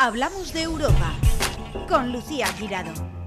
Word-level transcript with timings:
Hablamos 0.00 0.52
de 0.52 0.62
Europa 0.62 1.12
con 1.88 2.12
Lucía 2.12 2.46
Girado. 2.52 3.17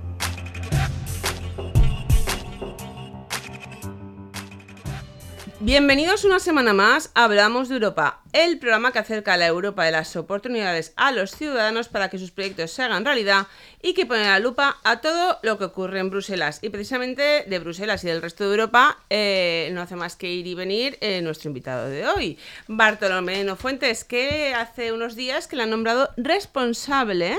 Bienvenidos 5.63 6.25
una 6.25 6.39
semana 6.39 6.73
más 6.73 7.11
a 7.13 7.25
Hablamos 7.25 7.69
de 7.69 7.75
Europa, 7.75 8.23
el 8.33 8.57
programa 8.57 8.91
que 8.91 8.97
acerca 8.97 9.35
a 9.35 9.37
la 9.37 9.45
Europa 9.45 9.85
de 9.85 9.91
las 9.91 10.15
oportunidades 10.15 10.91
a 10.95 11.11
los 11.11 11.29
ciudadanos 11.35 11.87
para 11.87 12.09
que 12.09 12.17
sus 12.17 12.31
proyectos 12.31 12.71
se 12.71 12.81
hagan 12.81 13.05
realidad 13.05 13.45
y 13.79 13.93
que 13.93 14.07
pone 14.07 14.23
la 14.23 14.39
lupa 14.39 14.79
a 14.83 15.01
todo 15.01 15.37
lo 15.43 15.59
que 15.59 15.65
ocurre 15.65 15.99
en 15.99 16.09
Bruselas. 16.09 16.57
Y 16.63 16.69
precisamente 16.69 17.45
de 17.45 17.59
Bruselas 17.59 18.03
y 18.03 18.07
del 18.07 18.23
resto 18.23 18.43
de 18.43 18.55
Europa 18.55 18.97
eh, 19.11 19.69
no 19.73 19.83
hace 19.83 19.95
más 19.95 20.15
que 20.15 20.31
ir 20.31 20.47
y 20.47 20.55
venir 20.55 20.97
eh, 20.99 21.21
nuestro 21.21 21.49
invitado 21.49 21.89
de 21.89 22.07
hoy, 22.07 22.39
Bartolomé 22.67 23.55
Fuentes, 23.55 24.03
que 24.03 24.55
hace 24.55 24.91
unos 24.91 25.15
días 25.15 25.45
que 25.45 25.57
le 25.57 25.63
han 25.63 25.69
nombrado 25.69 26.09
responsable 26.17 27.37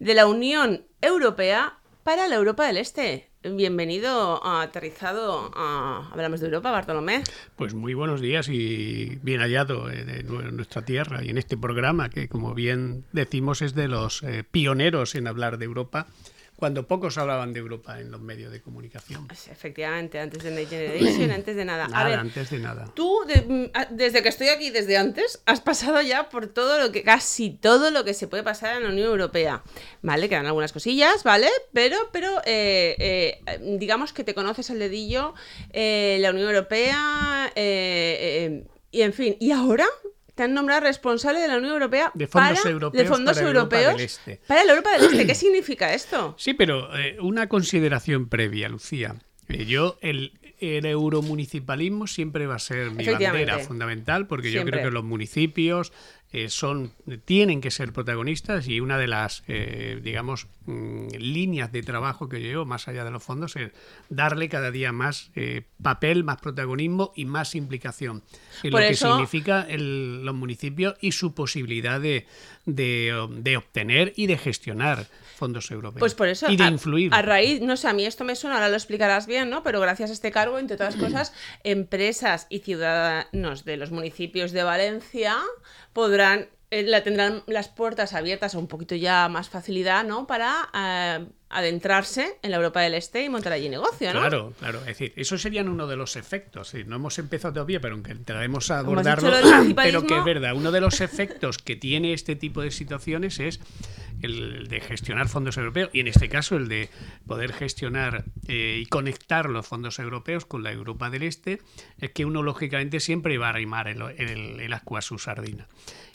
de 0.00 0.14
la 0.14 0.26
Unión 0.26 0.84
Europea 1.00 1.78
para 2.04 2.28
la 2.28 2.34
Europa 2.34 2.66
del 2.66 2.76
Este. 2.76 3.27
Bienvenido 3.56 4.44
a 4.44 4.62
aterrizado 4.62 5.50
a 5.54 6.08
Hablamos 6.12 6.40
de 6.40 6.46
Europa, 6.46 6.70
Bartolomé. 6.70 7.22
Pues 7.56 7.74
muy 7.74 7.94
buenos 7.94 8.20
días 8.20 8.48
y 8.48 9.18
bien 9.22 9.40
hallado 9.40 9.90
en 9.90 10.56
nuestra 10.56 10.82
tierra 10.82 11.24
y 11.24 11.30
en 11.30 11.38
este 11.38 11.56
programa 11.56 12.10
que, 12.10 12.28
como 12.28 12.54
bien 12.54 13.04
decimos, 13.12 13.62
es 13.62 13.74
de 13.74 13.88
los 13.88 14.22
eh, 14.22 14.44
pioneros 14.50 15.14
en 15.14 15.26
hablar 15.26 15.58
de 15.58 15.64
Europa 15.64 16.06
cuando 16.58 16.88
pocos 16.88 17.16
hablaban 17.18 17.52
de 17.52 17.60
Europa 17.60 18.00
en 18.00 18.10
los 18.10 18.20
medios 18.20 18.50
de 18.50 18.60
comunicación. 18.60 19.28
Pues, 19.28 19.46
efectivamente, 19.46 20.18
antes 20.18 20.42
de 20.42 20.50
Next 20.50 20.70
Generation, 20.70 21.30
antes 21.30 21.54
de 21.54 21.64
nada. 21.64 21.86
nada 21.86 22.18
antes 22.18 22.50
de 22.50 22.58
nada. 22.58 22.92
Tú, 22.94 23.20
mm, 23.24 23.66
desde 23.90 24.24
que 24.24 24.28
estoy 24.28 24.48
aquí, 24.48 24.70
desde 24.70 24.96
antes, 24.96 25.40
has 25.46 25.60
pasado 25.60 26.02
ya 26.02 26.28
por 26.28 26.48
todo 26.48 26.80
lo 26.80 26.90
que, 26.90 27.04
casi 27.04 27.50
todo 27.50 27.92
lo 27.92 28.04
que 28.04 28.12
se 28.12 28.26
puede 28.26 28.42
pasar 28.42 28.76
en 28.76 28.82
la 28.82 28.88
Unión 28.88 29.06
Europea. 29.06 29.62
¿Vale? 30.02 30.28
Quedan 30.28 30.46
algunas 30.46 30.72
cosillas, 30.72 31.22
¿vale? 31.22 31.48
Pero, 31.72 31.96
pero 32.10 32.40
eh, 32.44 33.38
eh, 33.46 33.60
digamos 33.78 34.12
que 34.12 34.24
te 34.24 34.34
conoces 34.34 34.68
el 34.70 34.80
dedillo, 34.80 35.34
eh, 35.72 36.18
la 36.20 36.30
Unión 36.30 36.48
Europea, 36.48 37.52
y 37.54 39.02
en 39.02 39.12
fin, 39.12 39.36
¿y 39.38 39.52
ahora? 39.52 39.86
Te 40.38 40.44
han 40.44 40.54
nombrado 40.54 40.82
responsable 40.82 41.40
de 41.40 41.48
la 41.48 41.56
Unión 41.56 41.72
Europea 41.72 42.12
de 42.14 42.28
fondos 42.28 42.60
para, 42.60 42.70
europeos, 42.70 43.02
de 43.02 43.08
fondos 43.08 43.34
para 43.34 43.48
europeos 43.48 43.82
Europa 43.82 43.96
del 43.96 44.06
Este. 44.06 44.40
para 44.46 44.64
la 44.64 44.70
Europa 44.70 44.92
del 44.92 45.04
Este. 45.06 45.26
¿Qué 45.26 45.34
significa 45.34 45.92
esto? 45.92 46.36
Sí, 46.38 46.54
pero 46.54 46.96
eh, 46.96 47.16
una 47.20 47.48
consideración 47.48 48.28
previa, 48.28 48.68
Lucía. 48.68 49.16
Eh, 49.48 49.66
yo, 49.66 49.98
el, 50.00 50.38
el 50.60 50.86
euromunicipalismo 50.86 52.06
siempre 52.06 52.46
va 52.46 52.54
a 52.54 52.60
ser 52.60 52.92
mi 52.92 53.04
bandera 53.04 53.58
fundamental, 53.58 54.28
porque 54.28 54.52
yo 54.52 54.64
creo 54.64 54.84
que 54.84 54.92
los 54.92 55.02
municipios, 55.02 55.92
eh, 56.30 56.50
son, 56.50 56.92
tienen 57.24 57.62
que 57.62 57.70
ser 57.70 57.92
protagonistas 57.94 58.68
y 58.68 58.80
una 58.80 58.98
de 58.98 59.06
las, 59.06 59.44
eh, 59.48 59.98
digamos, 60.02 60.46
mm, 60.66 61.08
líneas 61.18 61.72
de 61.72 61.82
trabajo 61.82 62.28
que 62.28 62.40
llevo, 62.40 62.66
más 62.66 62.86
allá 62.86 63.02
de 63.04 63.10
los 63.10 63.22
fondos, 63.22 63.56
es 63.56 63.72
darle 64.10 64.50
cada 64.50 64.70
día 64.70 64.92
más 64.92 65.30
eh, 65.36 65.62
papel, 65.82 66.24
más 66.24 66.38
protagonismo 66.38 67.12
y 67.16 67.24
más 67.24 67.54
implicación 67.54 68.22
en 68.62 68.70
lo 68.72 68.78
que 68.78 68.94
significa 68.94 69.66
los 69.70 70.34
municipios 70.34 70.96
y 71.00 71.12
su 71.12 71.32
posibilidad 71.32 71.98
de, 71.98 72.26
de, 72.68 73.56
obtener 73.56 74.12
y 74.16 74.26
de 74.26 74.36
gestionar 74.36 75.06
fondos 75.36 75.70
europeos. 75.70 76.00
Pues 76.00 76.14
por 76.14 76.28
eso, 76.28 76.50
y 76.50 76.56
de 76.56 76.66
influir. 76.66 77.14
A 77.14 77.22
raíz, 77.22 77.60
no 77.60 77.76
sé, 77.76 77.88
a 77.88 77.92
mí 77.92 78.04
esto 78.04 78.24
me 78.24 78.36
suena, 78.36 78.56
ahora 78.56 78.68
lo 78.68 78.74
explicarás 78.74 79.26
bien, 79.26 79.50
¿no? 79.50 79.62
Pero 79.62 79.80
gracias 79.80 80.10
a 80.10 80.12
este 80.12 80.30
cargo, 80.30 80.58
entre 80.58 80.74
otras 80.74 80.96
cosas, 80.96 81.32
empresas 81.64 82.46
y 82.50 82.60
ciudadanos 82.60 83.64
de 83.64 83.76
los 83.76 83.90
municipios 83.90 84.52
de 84.52 84.62
Valencia 84.62 85.36
podrán 85.92 86.48
la 86.70 87.02
tendrán 87.02 87.42
las 87.46 87.68
puertas 87.68 88.12
abiertas 88.12 88.54
a 88.54 88.58
un 88.58 88.66
poquito 88.66 88.94
ya 88.94 89.28
más 89.28 89.48
facilidad, 89.48 90.04
¿no? 90.04 90.26
Para 90.26 90.68
eh, 90.74 91.26
adentrarse 91.48 92.38
en 92.42 92.50
la 92.50 92.58
Europa 92.58 92.80
del 92.80 92.94
Este 92.94 93.24
y 93.24 93.28
montar 93.30 93.52
allí 93.52 93.68
negocio, 93.70 94.12
¿no? 94.12 94.20
Claro, 94.20 94.52
claro. 94.58 94.80
Es 94.80 94.86
decir, 94.86 95.12
esos 95.16 95.40
serían 95.40 95.68
uno 95.68 95.86
de 95.86 95.96
los 95.96 96.16
efectos. 96.16 96.74
no 96.86 96.96
hemos 96.96 97.18
empezado 97.18 97.54
todavía, 97.54 97.80
pero 97.80 97.94
aunque 97.94 98.12
entraremos 98.12 98.70
a 98.70 98.80
abordarlo, 98.80 99.30
pero 99.76 100.06
que 100.06 100.18
es 100.18 100.24
verdad, 100.24 100.54
uno 100.54 100.70
de 100.70 100.80
los 100.80 101.00
efectos 101.00 101.56
que 101.58 101.76
tiene 101.76 102.12
este 102.12 102.36
tipo 102.36 102.60
de 102.60 102.70
situaciones 102.70 103.40
es 103.40 103.60
el 104.22 104.68
de 104.68 104.80
gestionar 104.80 105.28
fondos 105.28 105.56
europeos 105.56 105.90
y 105.92 106.00
en 106.00 106.08
este 106.08 106.28
caso 106.28 106.56
el 106.56 106.68
de 106.68 106.88
poder 107.26 107.52
gestionar 107.52 108.24
eh, 108.46 108.80
y 108.82 108.86
conectar 108.86 109.48
los 109.48 109.66
fondos 109.66 109.98
europeos 109.98 110.44
con 110.44 110.62
la 110.62 110.72
Europa 110.72 111.10
del 111.10 111.22
Este, 111.22 111.60
es 111.98 112.10
que 112.12 112.24
uno 112.24 112.42
lógicamente 112.42 113.00
siempre 113.00 113.38
va 113.38 113.46
a 113.46 113.50
arrimar 113.50 113.88
el, 113.88 114.02
el, 114.02 114.60
el 114.60 114.72
a 114.72 114.82
su 115.00 115.18
sardina. 115.18 115.66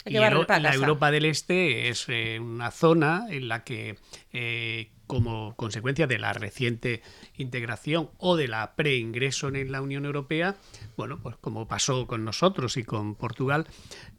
Y 0.04 0.12
la 0.12 0.28
Europa 0.28 1.10
del 1.10 1.24
Este 1.24 1.88
es 1.88 2.06
eh, 2.08 2.38
una 2.38 2.70
zona 2.70 3.26
en 3.30 3.48
la 3.48 3.64
que, 3.64 3.96
eh, 4.32 4.90
como 5.06 5.54
consecuencia 5.56 6.06
de 6.06 6.18
la 6.18 6.32
reciente 6.32 7.02
integración 7.36 8.10
o 8.18 8.36
de 8.36 8.48
la 8.48 8.74
preingreso 8.74 9.48
en 9.48 9.70
la 9.70 9.82
Unión 9.82 10.04
Europea, 10.04 10.56
bueno, 10.96 11.18
pues 11.22 11.36
como 11.36 11.68
pasó 11.68 12.06
con 12.06 12.24
nosotros 12.24 12.76
y 12.76 12.84
con 12.84 13.14
Portugal, 13.14 13.66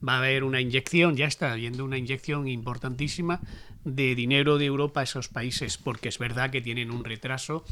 va 0.08 0.16
a 0.16 0.18
haber 0.20 0.44
una 0.44 0.62
inyección, 0.62 1.16
ya 1.16 1.26
está 1.26 1.52
habiendo 1.52 1.84
una 1.84 1.98
inyección 1.98 2.48
importantísima 2.48 3.42
de 3.84 4.16
dinero 4.16 4.58
de 4.58 4.66
Europa 4.66 5.02
a 5.02 5.04
esos 5.04 5.28
países, 5.28 5.78
porque 5.78 6.10
es 6.10 6.20
verdad 6.20 6.50
que 6.50 6.62
tienen 6.62 6.92
un 6.92 7.04
retraso 7.04 7.64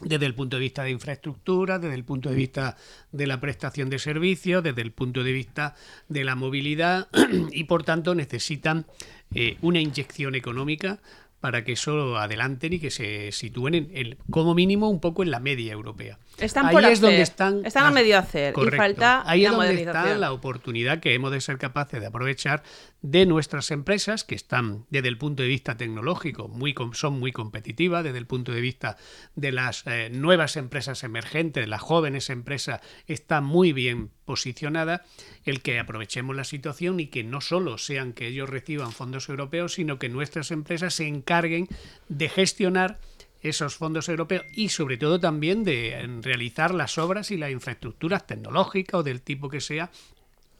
desde 0.00 0.26
el 0.26 0.34
punto 0.34 0.56
de 0.56 0.60
vista 0.60 0.84
de 0.84 0.90
infraestructura, 0.90 1.78
desde 1.78 1.96
el 1.96 2.04
punto 2.04 2.28
de 2.28 2.36
vista 2.36 2.76
de 3.10 3.26
la 3.26 3.40
prestación 3.40 3.90
de 3.90 3.98
servicios, 3.98 4.62
desde 4.62 4.82
el 4.82 4.92
punto 4.92 5.24
de 5.24 5.32
vista 5.32 5.74
de 6.08 6.24
la 6.24 6.36
movilidad 6.36 7.08
y 7.52 7.64
por 7.64 7.82
tanto 7.82 8.14
necesitan 8.14 8.86
eh, 9.34 9.58
una 9.60 9.80
inyección 9.80 10.34
económica 10.34 11.00
para 11.40 11.64
que 11.64 11.72
eso 11.72 12.16
adelanten 12.16 12.72
y 12.72 12.78
que 12.78 12.90
se 12.90 13.32
sitúen 13.32 13.74
en, 13.74 14.18
como 14.30 14.54
mínimo 14.54 14.88
un 14.88 15.00
poco 15.00 15.22
en 15.22 15.30
la 15.30 15.40
media 15.40 15.72
europea. 15.72 16.18
Están 16.38 16.66
ahí 16.66 16.92
es 16.92 17.00
donde 17.00 17.22
están 17.22 17.64
están 17.64 17.86
a 17.86 17.90
medio 17.90 18.18
hacer 18.18 18.54
y 18.56 18.76
falta 18.76 19.22
ahí 19.28 19.44
es 19.44 19.50
donde 19.50 19.82
está 19.82 20.16
la 20.16 20.32
oportunidad 20.32 21.00
que 21.00 21.14
hemos 21.14 21.32
de 21.32 21.40
ser 21.40 21.58
capaces 21.58 22.00
de 22.00 22.06
aprovechar 22.06 22.62
de 23.02 23.26
nuestras 23.26 23.70
empresas 23.70 24.24
que 24.24 24.34
están 24.34 24.86
desde 24.90 25.08
el 25.08 25.18
punto 25.18 25.42
de 25.42 25.48
vista 25.48 25.76
tecnológico 25.76 26.48
muy 26.48 26.74
son 26.92 27.18
muy 27.18 27.32
competitivas 27.32 28.04
desde 28.04 28.18
el 28.18 28.26
punto 28.26 28.52
de 28.52 28.60
vista 28.60 28.96
de 29.34 29.52
las 29.52 29.86
eh, 29.86 30.10
nuevas 30.10 30.56
empresas 30.56 31.02
emergentes 31.04 31.62
de 31.62 31.68
las 31.68 31.82
jóvenes 31.82 32.30
empresas 32.30 32.80
están 33.06 33.44
muy 33.44 33.72
bien 33.72 34.10
posicionadas 34.24 35.00
el 35.44 35.60
que 35.62 35.78
aprovechemos 35.78 36.36
la 36.36 36.44
situación 36.44 37.00
y 37.00 37.06
que 37.06 37.24
no 37.24 37.40
solo 37.40 37.78
sean 37.78 38.12
que 38.12 38.28
ellos 38.28 38.48
reciban 38.48 38.92
fondos 38.92 39.28
europeos 39.28 39.74
sino 39.74 39.98
que 39.98 40.08
nuestras 40.08 40.50
empresas 40.50 40.94
se 40.94 41.06
encarguen 41.06 41.68
de 42.08 42.28
gestionar 42.28 42.98
esos 43.42 43.76
fondos 43.76 44.08
europeos 44.08 44.44
y 44.54 44.68
sobre 44.70 44.96
todo 44.96 45.20
también 45.20 45.64
de 45.64 46.18
realizar 46.22 46.74
las 46.74 46.98
obras 46.98 47.30
y 47.30 47.36
las 47.36 47.50
infraestructuras 47.50 48.26
tecnológicas 48.26 49.00
o 49.00 49.02
del 49.02 49.22
tipo 49.22 49.48
que 49.48 49.60
sea 49.60 49.90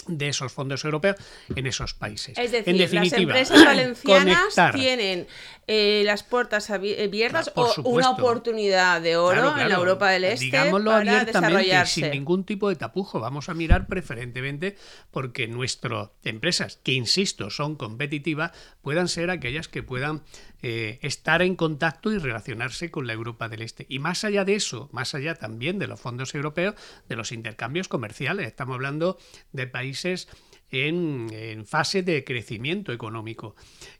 de 0.09 0.29
esos 0.29 0.53
fondos 0.53 0.85
europeos 0.85 1.17
en 1.55 1.67
esos 1.67 1.95
países. 1.95 2.37
Es 2.39 2.51
decir, 2.51 2.69
en 2.69 2.79
definitiva, 2.79 3.35
las 3.35 3.51
empresas 3.51 3.65
valencianas 3.65 4.73
tienen 4.75 5.27
eh, 5.67 6.03
las 6.05 6.23
puertas 6.23 6.71
abiertas 6.71 7.53
o 7.55 7.75
una 7.83 8.11
oportunidad 8.11 9.01
de 9.01 9.17
oro 9.17 9.57
en 9.59 9.69
la 9.69 9.75
Europa 9.75 10.11
del 10.11 10.25
Este 10.25 10.47
Digámoslo 10.47 10.91
para 10.91 11.21
abiertamente, 11.21 11.87
sin 11.87 12.11
ningún 12.11 12.45
tipo 12.45 12.69
de 12.71 12.77
tapujo. 12.77 13.21
Vamos 13.21 13.49
a 13.49 13.55
mirar 13.55 13.87
preferentemente 13.87 14.77
porque 15.11 15.47
nuestras 15.47 16.09
empresas, 16.25 16.79
que 16.83 16.93
insisto, 16.93 17.51
son 17.51 17.77
competitivas, 17.77 18.53
puedan 18.83 19.09
ser 19.09 19.31
aquellas 19.31 19.69
que 19.69 19.83
puedan 19.83 20.23
eh, 20.63 20.99
estar 21.03 21.43
en 21.43 21.55
contacto 21.55 22.11
y 22.11 22.19
relacionarse 22.19 22.91
con 22.91 23.07
la 23.07 23.13
Europa 23.13 23.49
del 23.49 23.63
Este. 23.63 23.87
Y 23.89 24.01
más 24.01 24.25
allá 24.25 24.45
de 24.45 24.55
eso, 24.55 24.89
más 24.93 25.15
allá 25.15 25.35
también 25.35 25.79
de 25.79 25.87
los 25.87 26.01
fondos 26.01 26.35
europeos, 26.35 26.75
de 27.09 27.17
los 27.17 27.31
intercambios 27.31 27.87
comerciales, 27.87 28.47
estamos 28.47 28.75
hablando 28.75 29.19
de 29.53 29.67
países 29.69 30.29
en, 30.71 31.65
fase 31.67 32.03
de 32.03 32.25
crecimiento 32.25 32.93
económico, 32.93 33.55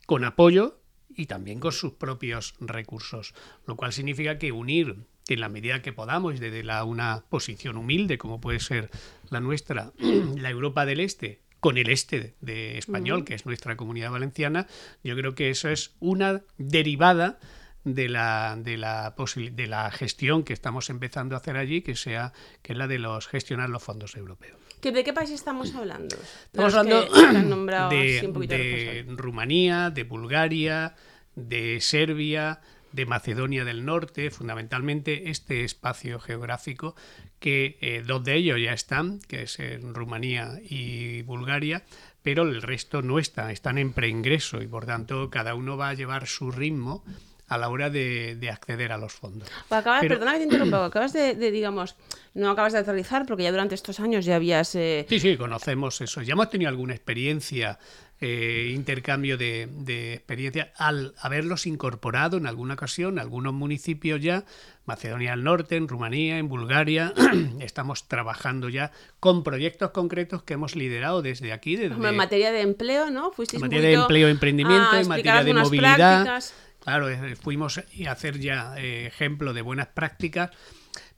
con 0.05 0.25
apoyo 0.25 0.79
y 1.15 1.25
también 1.25 1.59
con 1.59 1.71
sus 1.71 1.93
propios 1.93 2.55
recursos, 2.59 3.33
lo 3.65 3.75
cual 3.75 3.93
significa 3.93 4.37
que 4.37 4.51
unir 4.51 4.97
en 5.27 5.39
la 5.39 5.49
medida 5.49 5.81
que 5.81 5.93
podamos 5.93 6.39
desde 6.39 6.63
la, 6.63 6.83
una 6.83 7.23
posición 7.29 7.77
humilde 7.77 8.17
como 8.17 8.41
puede 8.41 8.59
ser 8.59 8.89
la 9.29 9.39
nuestra, 9.39 9.93
la 10.35 10.49
Europa 10.49 10.85
del 10.85 10.99
Este, 10.99 11.39
con 11.59 11.77
el 11.77 11.89
este 11.89 12.35
de 12.41 12.77
español, 12.77 13.25
que 13.25 13.35
es 13.35 13.45
nuestra 13.45 13.75
comunidad 13.75 14.11
valenciana, 14.11 14.67
yo 15.03 15.15
creo 15.15 15.35
que 15.35 15.49
eso 15.49 15.69
es 15.69 15.95
una 15.99 16.41
derivada 16.57 17.39
de 17.83 18.09
la, 18.09 18.57
de 18.57 18.77
la, 18.77 19.13
de 19.51 19.67
la 19.67 19.91
gestión 19.91 20.43
que 20.43 20.53
estamos 20.53 20.89
empezando 20.89 21.35
a 21.35 21.39
hacer 21.39 21.57
allí, 21.57 21.81
que 21.81 21.95
sea 21.95 22.33
que 22.61 22.73
es 22.73 22.77
la 22.77 22.87
de 22.87 22.99
los 22.99 23.27
gestionar 23.27 23.69
los 23.69 23.83
fondos 23.83 24.15
europeos. 24.15 24.59
¿De 24.81 25.03
qué 25.03 25.11
país 25.11 25.29
estamos 25.29 25.75
hablando? 25.75 26.15
Estamos 26.45 26.73
hablando 26.73 27.89
de, 27.89 28.47
de 28.47 29.05
Rumanía, 29.09 29.89
de 29.89 30.03
Bulgaria, 30.03 30.95
de 31.35 31.81
Serbia, 31.81 32.61
de 32.91 33.05
Macedonia 33.05 33.65
del 33.65 33.85
Norte, 33.85 34.31
fundamentalmente 34.31 35.29
este 35.29 35.63
espacio 35.63 36.19
geográfico, 36.19 36.95
que 37.39 37.77
eh, 37.81 38.03
dos 38.05 38.23
de 38.23 38.35
ellos 38.35 38.57
ya 38.61 38.73
están, 38.73 39.19
que 39.19 39.43
es 39.43 39.59
en 39.59 39.93
Rumanía 39.93 40.59
y 40.67 41.21
Bulgaria, 41.23 41.83
pero 42.21 42.43
el 42.43 42.61
resto 42.61 43.01
no 43.01 43.19
está, 43.19 43.51
están 43.51 43.77
en 43.77 43.93
preingreso 43.93 44.61
y 44.61 44.67
por 44.67 44.85
tanto 44.85 45.29
cada 45.29 45.55
uno 45.55 45.77
va 45.77 45.89
a 45.89 45.93
llevar 45.93 46.27
su 46.27 46.51
ritmo 46.51 47.03
a 47.49 47.57
la 47.57 47.69
hora 47.69 47.89
de, 47.89 48.49
acceder 48.51 48.91
a 48.91 48.97
los 48.97 49.11
fondos. 49.11 49.49
Pues 49.67 49.81
acabas, 49.81 50.05
perdona 50.05 50.33
que 50.33 50.37
te 50.37 50.43
interrumpa, 50.43 50.85
acabas 50.85 51.13
de, 51.13 51.33
digamos, 51.51 51.95
no 52.35 52.51
acabas 52.51 52.73
de 52.73 52.79
aterrizar 52.79 53.25
porque 53.25 53.43
ya 53.43 53.51
durante 53.51 53.73
estos 53.73 53.99
años 53.99 54.23
ya 54.23 54.35
habías... 54.35 54.75
Eh, 54.75 55.07
sí, 55.09 55.19
sí, 55.19 55.35
conocemos 55.35 55.99
eso. 56.01 56.21
Ya 56.21 56.33
hemos 56.33 56.49
tenido 56.51 56.69
alguna 56.69 56.93
experiencia 56.93 57.79
eh, 58.21 58.71
intercambio 58.73 59.37
de, 59.37 59.69
de, 59.71 60.13
experiencia 60.13 60.73
al 60.75 61.13
haberlos 61.19 61.65
incorporado 61.65 62.35
en 62.35 62.47
alguna 62.47 62.73
ocasión, 62.73 63.17
algunos 63.17 63.53
municipios 63.53 64.19
ya, 64.19 64.43
Macedonia 64.85 65.31
del 65.31 65.43
Norte, 65.43 65.77
en 65.77 65.87
Rumanía, 65.87 66.37
en 66.37 66.49
Bulgaria, 66.49 67.13
estamos 67.61 68.09
trabajando 68.09 68.67
ya 68.67 68.91
con 69.21 69.43
proyectos 69.43 69.91
concretos 69.91 70.43
que 70.43 70.55
hemos 70.55 70.75
liderado 70.75 71.21
desde 71.21 71.53
aquí. 71.53 71.77
Desde, 71.77 71.95
en 71.95 72.15
materia 72.17 72.51
de 72.51 72.61
empleo, 72.61 73.09
¿no? 73.09 73.31
en 73.37 73.61
materia 73.61 73.87
de 73.87 73.93
empleo, 73.93 74.27
emprendimiento, 74.27 74.97
en 74.97 75.07
materia 75.07 75.43
de 75.43 75.53
movilidad. 75.53 76.43
Claro, 76.79 77.09
eh, 77.09 77.35
fuimos 77.35 77.77
a 77.77 78.11
hacer 78.11 78.39
ya 78.39 78.73
eh, 78.77 79.05
ejemplo 79.07 79.53
de 79.53 79.61
buenas 79.61 79.87
prácticas, 79.87 80.51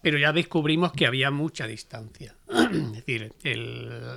pero 0.01 0.18
ya 0.18 0.33
descubrimos 0.33 0.91
que 0.94 1.06
había 1.06 1.31
mucha 1.31 1.68
distancia. 1.68 2.35
es 2.50 3.06
decir, 3.06 3.33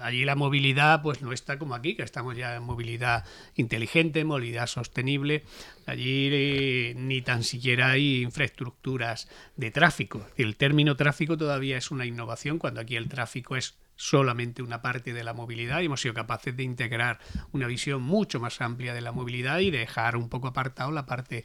allí 0.03 0.25
la 0.25 0.35
movilidad 0.35 1.03
pues 1.03 1.23
no 1.23 1.33
está 1.33 1.59
como 1.59 1.75
aquí, 1.75 1.95
que 1.95 2.03
estamos 2.03 2.37
ya 2.37 2.57
en 2.57 2.63
movilidad 2.63 3.25
inteligente, 3.55 4.25
movilidad 4.25 4.67
sostenible. 4.67 5.45
Allí 5.87 6.31
eh, 6.33 6.95
ni 6.97 7.23
tan 7.23 7.45
siquiera 7.45 7.91
hay 7.91 8.23
infraestructuras 8.23 9.29
de 9.57 9.71
tráfico. 9.71 10.27
El 10.37 10.57
término 10.57 10.97
tráfico 10.97 11.37
todavía 11.37 11.77
es 11.77 11.91
una 11.91 12.07
innovación 12.07 12.59
cuando 12.59 12.81
aquí 12.81 12.97
el 12.97 13.09
tráfico 13.09 13.57
es 13.57 13.77
solamente 13.97 14.63
una 14.63 14.83
parte 14.83 15.13
de 15.13 15.23
la 15.23 15.35
movilidad 15.35 15.81
y 15.81 15.87
hemos 15.87 16.01
sido 16.01 16.15
capaces 16.15 16.57
de 16.57 16.65
integrar 16.65 17.21
una 17.53 17.67
visión 17.67 18.03
mucho 18.03 18.41
más 18.41 18.61
amplia 18.61 18.95
de 18.95 19.01
la 19.01 19.13
movilidad 19.13 19.61
y 19.61 19.71
dejar 19.71 20.17
un 20.17 20.29
poco 20.29 20.49
apartado 20.49 20.91
la 20.91 21.07
parte 21.07 21.45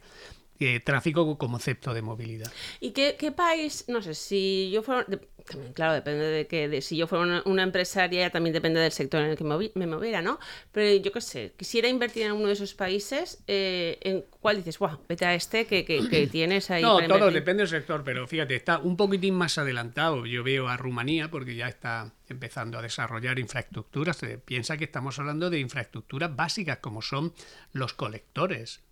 eh, 0.60 0.78
tráfico 0.80 1.24
como 1.24 1.38
concepto 1.38 1.94
de 1.94 2.02
movilidad. 2.02 2.52
¿Y 2.80 2.90
qué, 2.90 3.32
país, 3.34 3.86
no 3.88 4.02
sé, 4.02 4.14
si 4.14 4.70
yo 4.70 4.82
fuera, 4.82 5.06
también 5.50 5.72
claro, 5.72 5.94
depende 5.94 6.24
de 6.24 6.46
que, 6.46 6.82
si 6.82 6.98
yo 6.98 7.06
fuera 7.06 7.42
una, 7.44 7.62
empresaria, 7.62 8.28
también 8.30 8.52
depende 8.52 8.78
del 8.78 8.92
sector 8.92 9.22
en 9.22 9.30
el 9.30 9.36
que 9.38 9.44
me 9.44 9.86
moviera, 9.86 10.20
¿no? 10.22 10.38
Pero 10.72 11.02
yo 11.02 11.12
qué 11.12 11.20
sé, 11.22 11.54
quisiera 11.56 11.88
invertir 11.88 12.24
en 12.24 12.32
uno 12.32 12.48
de 12.48 12.52
esos 12.52 12.74
países, 12.74 13.42
eh, 13.46 13.98
¿en 14.02 14.24
cuál 14.40 14.56
dices, 14.56 14.78
guau, 14.78 14.98
vete 15.08 15.24
a 15.24 15.34
este 15.34 15.66
que, 15.66 16.28
tienes 16.30 16.70
ahí? 16.70 16.82
No, 16.82 17.00
todo 17.08 17.30
depende 17.30 17.62
del 17.62 17.70
sector, 17.70 18.02
pero 18.04 18.26
fíjate, 18.26 18.54
está 18.54 18.78
un 18.78 18.96
poquitín 18.96 19.34
más 19.34 19.56
adelantado. 19.56 20.26
Yo 20.26 20.44
veo 20.44 20.68
a 20.68 20.76
Rumanía 20.76 21.30
porque 21.30 21.54
ya 21.54 21.68
está 21.68 22.12
empezando 22.28 22.78
a 22.78 22.82
desarrollar 22.82 23.38
infraestructuras. 23.38 24.18
Se 24.18 24.38
piensa 24.38 24.76
que 24.76 24.84
estamos 24.84 25.18
hablando 25.18 25.48
de 25.48 25.58
infraestructuras 25.58 26.34
básicas 26.36 26.78
como 26.78 27.02
son 27.02 27.32
los 27.72 27.94
colectores 27.94 28.82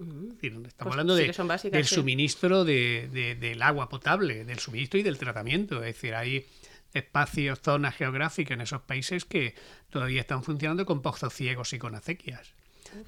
Estamos 0.00 0.72
pues 0.78 0.92
hablando 0.92 1.14
de, 1.14 1.32
del 1.70 1.86
suministro 1.86 2.64
de, 2.64 3.36
del 3.38 3.60
agua 3.62 3.88
potable, 3.88 4.44
del 4.44 4.58
suministro 4.58 4.98
y 4.98 5.02
del 5.02 5.18
tratamiento. 5.18 5.76
Es 5.84 5.94
decir, 5.94 6.14
hay 6.14 6.46
espacios, 6.94 7.60
zonas 7.60 7.94
geográficas 7.94 8.54
en 8.54 8.62
esos 8.62 8.82
países 8.82 9.24
que 9.24 9.54
todavía 9.90 10.22
están 10.22 10.42
funcionando 10.42 10.86
con 10.86 11.02
pozos 11.02 11.34
ciegos 11.34 11.72
y 11.74 11.78
con 11.78 11.94
acequias. 11.94 12.54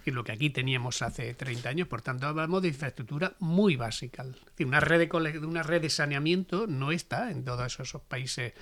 Y 0.05 0.11
lo 0.11 0.25
que 0.25 0.33
aquí 0.33 0.51
teníamos 0.51 1.03
hace 1.03 1.35
30 1.35 1.69
años, 1.69 1.89
por 1.89 2.03
tanto 2.03 2.27
hablamos 2.27 2.63
de 2.63 2.69
infraestructura 2.69 3.35
muy 3.39 3.77
básica. 3.77 4.25
una 4.61 4.81
red 4.81 5.09
de, 5.09 5.39
una 5.47 5.63
red 5.63 5.83
de 5.83 5.91
saneamiento 5.91 6.67
no 6.67 6.93
está 6.93 7.31
en 7.31 7.45
todos 7.45 7.81
esos 7.81 8.03
países 8.03 8.53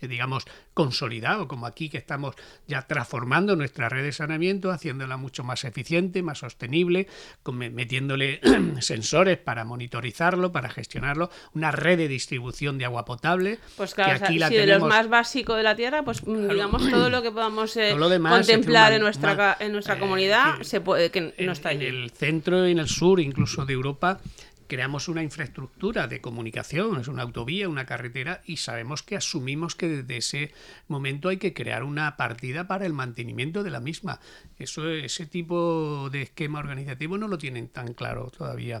eh, 0.00 0.08
digamos, 0.08 0.44
consolidado, 0.72 1.46
como 1.46 1.66
aquí 1.66 1.90
que 1.90 1.98
estamos 1.98 2.34
ya 2.66 2.82
transformando 2.82 3.54
nuestra 3.54 3.88
red 3.88 4.02
de 4.02 4.12
saneamiento, 4.12 4.70
haciéndola 4.70 5.16
mucho 5.16 5.44
más 5.44 5.64
eficiente, 5.64 6.22
más 6.22 6.38
sostenible, 6.38 7.06
metiéndole 7.44 8.40
sensores 8.80 9.36
para 9.36 9.64
monitorizarlo, 9.64 10.52
para 10.52 10.70
gestionarlo, 10.70 11.30
una 11.54 11.70
red 11.70 11.98
de 11.98 12.08
distribución 12.08 12.78
de 12.78 12.86
agua 12.86 13.04
potable. 13.04 13.58
Pues 13.76 13.94
claro, 13.94 14.24
aquí 14.24 14.40
si 14.40 14.54
de 14.56 14.66
lo 14.66 14.86
más 14.86 15.08
básico 15.08 15.54
de 15.54 15.62
la 15.62 15.76
tierra, 15.76 16.02
pues 16.02 16.26
mm, 16.26 16.48
digamos 16.48 16.88
todo 16.88 17.10
lo 17.10 17.22
que 17.22 17.30
podamos 17.30 17.76
eh, 17.76 17.94
contemplar 17.94 18.92
en 18.94 19.02
nuestra, 19.02 19.56
en 19.60 19.72
nuestra 19.72 19.96
eh, 19.96 19.98
comunidad 19.98 20.62
se 20.70 20.80
puede, 20.80 21.10
que 21.10 21.34
no 21.38 21.52
está 21.52 21.70
allí. 21.70 21.86
En 21.86 21.94
el 21.96 22.10
centro 22.10 22.66
y 22.66 22.72
en 22.72 22.78
el 22.78 22.88
sur, 22.88 23.18
incluso 23.18 23.66
de 23.66 23.72
Europa, 23.72 24.20
creamos 24.68 25.08
una 25.08 25.24
infraestructura 25.24 26.06
de 26.06 26.20
comunicación, 26.20 27.00
es 27.00 27.08
una 27.08 27.24
autovía, 27.24 27.68
una 27.68 27.86
carretera, 27.86 28.40
y 28.46 28.58
sabemos 28.58 29.02
que 29.02 29.16
asumimos 29.16 29.74
que 29.74 29.88
desde 29.88 30.16
ese 30.16 30.52
momento 30.86 31.28
hay 31.28 31.38
que 31.38 31.52
crear 31.52 31.82
una 31.82 32.16
partida 32.16 32.68
para 32.68 32.86
el 32.86 32.92
mantenimiento 32.92 33.64
de 33.64 33.70
la 33.70 33.80
misma. 33.80 34.20
Eso, 34.60 34.88
ese 34.88 35.26
tipo 35.26 36.08
de 36.08 36.22
esquema 36.22 36.60
organizativo 36.60 37.18
no 37.18 37.26
lo 37.26 37.36
tienen 37.36 37.66
tan 37.66 37.94
claro 37.94 38.30
todavía 38.30 38.76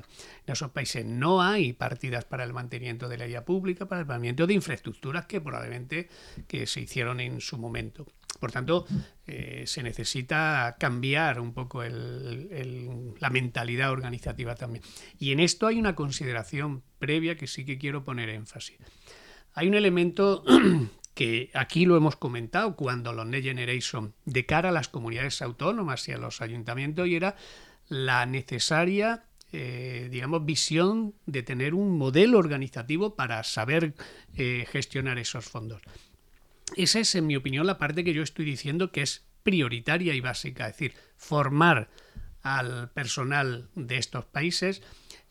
en 0.46 0.52
esos 0.52 0.70
países. 0.70 1.04
No 1.04 1.42
hay 1.42 1.72
partidas 1.72 2.24
para 2.24 2.44
el 2.44 2.52
mantenimiento 2.52 3.08
de 3.08 3.18
la 3.18 3.26
vía 3.26 3.44
pública, 3.44 3.86
para 3.86 4.02
el 4.02 4.06
mantenimiento 4.06 4.46
de 4.46 4.54
infraestructuras 4.54 5.26
que 5.26 5.40
probablemente 5.40 6.08
que 6.46 6.68
se 6.68 6.82
hicieron 6.82 7.18
en 7.18 7.40
su 7.40 7.58
momento. 7.58 8.06
Por 8.40 8.50
tanto, 8.50 8.86
eh, 9.26 9.64
se 9.66 9.82
necesita 9.82 10.76
cambiar 10.80 11.38
un 11.40 11.52
poco 11.52 11.84
la 11.84 13.30
mentalidad 13.30 13.92
organizativa 13.92 14.54
también. 14.54 14.82
Y 15.18 15.32
en 15.32 15.40
esto 15.40 15.66
hay 15.66 15.78
una 15.78 15.94
consideración 15.94 16.82
previa 16.98 17.36
que 17.36 17.46
sí 17.46 17.64
que 17.64 17.78
quiero 17.78 18.02
poner 18.02 18.30
énfasis. 18.30 18.78
Hay 19.52 19.68
un 19.68 19.74
elemento 19.74 20.42
que 21.14 21.50
aquí 21.52 21.84
lo 21.84 21.96
hemos 21.96 22.16
comentado 22.16 22.74
cuando 22.76 23.12
los 23.12 23.26
Next 23.26 23.46
Generation, 23.46 24.14
de 24.24 24.46
cara 24.46 24.70
a 24.70 24.72
las 24.72 24.88
comunidades 24.88 25.42
autónomas 25.42 26.08
y 26.08 26.12
a 26.12 26.18
los 26.18 26.40
ayuntamientos, 26.40 27.06
y 27.06 27.16
era 27.16 27.36
la 27.88 28.24
necesaria 28.24 29.24
eh, 29.52 30.08
digamos, 30.12 30.44
visión 30.44 31.12
de 31.26 31.42
tener 31.42 31.74
un 31.74 31.98
modelo 31.98 32.38
organizativo 32.38 33.16
para 33.16 33.42
saber 33.42 33.94
eh, 34.36 34.64
gestionar 34.70 35.18
esos 35.18 35.44
fondos. 35.44 35.82
Esa 36.76 37.00
es, 37.00 37.14
en 37.14 37.26
mi 37.26 37.36
opinión, 37.36 37.66
la 37.66 37.78
parte 37.78 38.04
que 38.04 38.12
yo 38.12 38.22
estoy 38.22 38.44
diciendo 38.44 38.92
que 38.92 39.02
es 39.02 39.24
prioritaria 39.42 40.14
y 40.14 40.20
básica, 40.20 40.68
es 40.68 40.74
decir, 40.74 40.94
formar 41.16 41.88
al 42.42 42.90
personal 42.90 43.68
de 43.74 43.98
estos 43.98 44.24
países, 44.24 44.82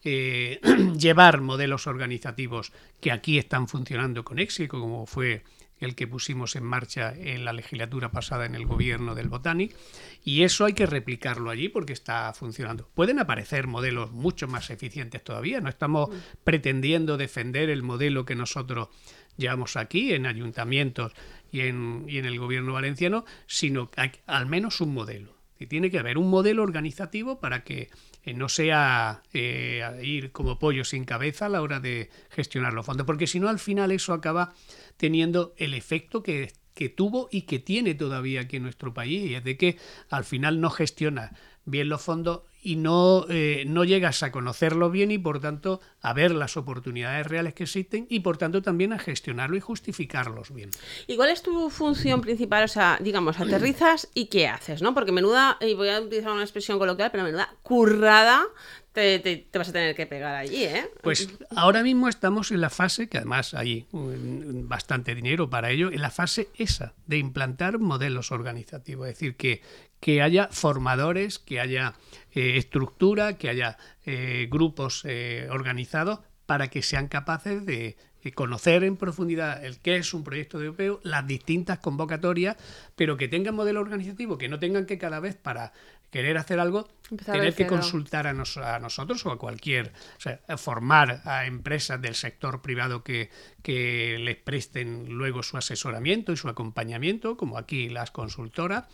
eh, 0.04 0.60
llevar 0.98 1.42
modelos 1.42 1.88
organizativos 1.88 2.72
que 3.02 3.12
aquí 3.12 3.38
están 3.38 3.68
funcionando 3.68 4.24
con 4.24 4.40
éxito, 4.40 4.80
como 4.80 5.06
fue 5.06 5.44
el 5.80 5.96
que 5.96 6.08
pusimos 6.08 6.56
en 6.58 6.64
marcha 6.64 7.14
en 7.16 7.46
la 7.46 7.54
legislatura 7.54 8.12
pasada 8.12 8.46
en 8.46 8.54
el 8.54 8.66
gobierno 8.66 9.16
del 9.16 9.30
Botanic, 9.30 9.76
y 10.24 10.44
eso 10.44 10.66
hay 10.66 10.74
que 10.74 10.86
replicarlo 10.86 11.50
allí 11.50 11.70
porque 11.70 11.94
está 11.94 12.34
funcionando. 12.34 12.90
Pueden 12.94 13.20
aparecer 13.20 13.68
modelos 13.68 14.12
mucho 14.12 14.48
más 14.48 14.69
eficientes 14.69 15.24
todavía, 15.24 15.62
no 15.62 15.69
estamos 15.69 16.10
pretendiendo 16.44 17.18
defender 17.18 17.69
el 17.69 17.84
modelo 17.84 18.26
que 18.26 18.36
nosotros 18.36 18.90
llevamos 19.40 19.78
aquí 19.78 20.14
en 20.14 20.28
ayuntamientos 20.28 21.14
y 21.52 21.62
en, 21.62 22.06
y 22.08 22.19
en 22.19 22.26
el 22.26 22.38
gobierno 22.38 22.74
valenciano, 22.74 23.26
sino 23.48 23.90
hay, 23.96 24.12
al 24.28 24.46
menos 24.46 24.81
un 24.81 24.94
modelo. 24.94 25.40
Y 25.58 25.66
tiene 25.66 25.90
que 25.90 26.00
haber 26.00 26.18
un 26.18 26.30
modelo 26.30 26.64
organizativo 26.64 27.40
para 27.40 27.64
que 27.64 27.90
eh, 28.24 28.34
no 28.34 28.48
sea 28.48 29.24
eh, 29.34 30.00
ir 30.04 30.31
como 30.31 30.60
pollo 30.60 30.86
sin 30.86 31.04
cabeza 31.04 31.48
a 31.48 31.50
la 31.50 31.62
hora 31.62 31.80
de 31.80 32.10
gestionar 32.30 32.74
los 32.74 32.86
fondos, 32.86 33.06
porque 33.06 33.28
si 33.28 33.40
no 33.40 33.50
al 33.50 33.60
final 33.60 33.92
eso 33.92 34.14
acaba 34.14 34.54
teniendo 34.98 35.54
el 35.58 35.74
efecto 35.74 36.24
que, 36.24 36.54
que 36.74 36.88
tuvo 36.88 37.28
y 37.31 37.42
que 37.42 37.60
tiene 37.60 37.94
todavía 37.96 38.42
aquí 38.42 38.58
en 38.58 38.64
nuestro 38.64 38.94
país, 38.94 39.31
y 39.31 39.36
es 39.36 39.44
de 39.44 39.58
que 39.58 39.78
al 40.10 40.24
final 40.24 40.62
no 40.62 40.69
gestiona 40.69 41.36
bien 41.69 41.90
los 41.90 42.02
fondos 42.02 42.42
y 42.61 42.76
no, 42.76 43.26
eh, 43.30 43.64
no 43.68 43.85
llegas 43.85 44.21
a 44.23 44.31
conocerlos 44.31 44.92
bien 44.92 45.11
y 45.11 45.18
por 45.18 45.40
tanto 45.40 45.80
a 46.02 46.14
ver 46.14 46.31
las 46.31 46.57
oportunidades 46.57 47.26
reales 47.26 47.54
que 47.54 47.64
existen 47.64 48.06
y 48.09 48.19
por 48.19 48.38
tanto 48.38 48.61
también 48.61 48.92
a 48.92 48.99
gestionarlo 48.99 49.56
y 49.56 49.61
justificarlos 49.61 50.54
bien. 50.54 50.71
¿Y 51.07 51.16
cuál 51.16 51.30
es 51.30 51.42
tu 51.42 51.69
función 51.69 52.21
principal? 52.21 52.66
O 52.66 52.68
sea, 52.68 52.99
digamos, 53.02 53.40
aterrizas 53.40 54.09
y 54.14 54.26
qué 54.26 54.47
haces, 54.47 54.81
¿no? 54.81 54.94
Porque 54.94 55.11
menuda, 55.11 55.57
y 55.61 55.73
voy 55.73 55.90
a 55.90 56.02
utilizar 56.02 56.31
una 56.31 56.44
expresión 56.44 56.80
coloquial, 56.80 57.11
pero 57.11 57.23
menuda 57.23 57.54
currada 57.64 58.44
te, 58.92 59.19
te, 59.19 59.57
vas 59.57 59.69
a 59.69 59.71
tener 59.71 59.95
que 59.95 60.07
pegar 60.07 60.35
allí, 60.35 60.64
¿eh? 60.64 60.90
Pues 61.02 61.30
ahora 61.56 61.83
mismo 61.83 62.09
estamos 62.09 62.52
en 62.52 62.59
la 62.59 62.69
fase, 62.69 63.07
que 63.07 63.18
además 63.18 63.54
hay 63.54 63.88
bastante 63.92 65.16
dinero 65.16 65.49
para 65.49 65.69
ello, 65.71 65.92
en 65.92 66.02
la 66.02 66.09
fase 66.09 66.49
esa, 66.56 66.94
de 67.06 67.18
implantar 67.18 67.80
modelos 67.80 68.31
organizativos, 68.31 69.07
es 69.07 69.14
decir, 69.16 69.35
que, 69.35 69.61
que 70.00 70.22
haya 70.22 70.48
formadores, 70.52 71.40
que 71.40 71.60
haya 71.60 71.94
eh, 72.32 72.58
estructura, 72.58 73.38
que 73.38 73.50
haya 73.50 73.78
eh, 74.06 74.48
grupos 74.50 75.04
eh, 75.06 75.48
organizados 75.52 76.20
para 76.46 76.70
que 76.70 76.82
sean 76.82 77.08
capaces 77.08 77.66
de, 77.66 77.98
conocer 78.36 78.84
en 78.84 78.96
profundidad 78.96 79.66
el 79.66 79.80
qué 79.80 79.96
es 79.96 80.14
un 80.14 80.24
proyecto 80.24 80.60
europeo, 80.60 81.00
las 81.04 81.26
distintas 81.26 81.80
convocatorias, 81.80 82.58
pero 82.96 83.18
que 83.18 83.28
tengan 83.28 83.56
modelo 83.56 83.80
organizativo, 83.80 84.38
que 84.38 84.50
no 84.50 84.60
tengan 84.60 84.86
que 84.86 85.00
cada 85.00 85.20
vez 85.20 85.36
para 85.36 85.74
querer 86.12 86.38
hacer 86.38 86.60
algo, 86.60 86.88
tener 87.26 87.56
que 87.56 87.66
consultar 87.66 88.28
a, 88.28 88.32
a, 88.32 88.80
nosotros 88.80 89.26
o 89.26 89.32
a 89.32 89.38
cualquier, 89.40 89.94
o 90.18 90.22
sea, 90.22 90.40
formar 90.58 91.22
a 91.26 91.46
empresas 91.46 92.02
del 92.02 92.14
sector 92.14 92.62
privado 92.62 93.04
que, 93.04 93.30
que 93.64 94.18
les 94.20 94.36
presten 94.36 95.10
luego 95.10 95.42
su 95.42 95.58
asesoramiento 95.58 96.32
y 96.32 96.38
su 96.38 96.50
acompañamiento, 96.50 97.38
como 97.38 97.58
aquí 97.58 97.90
las 97.90 98.12
consultoras 98.12 98.86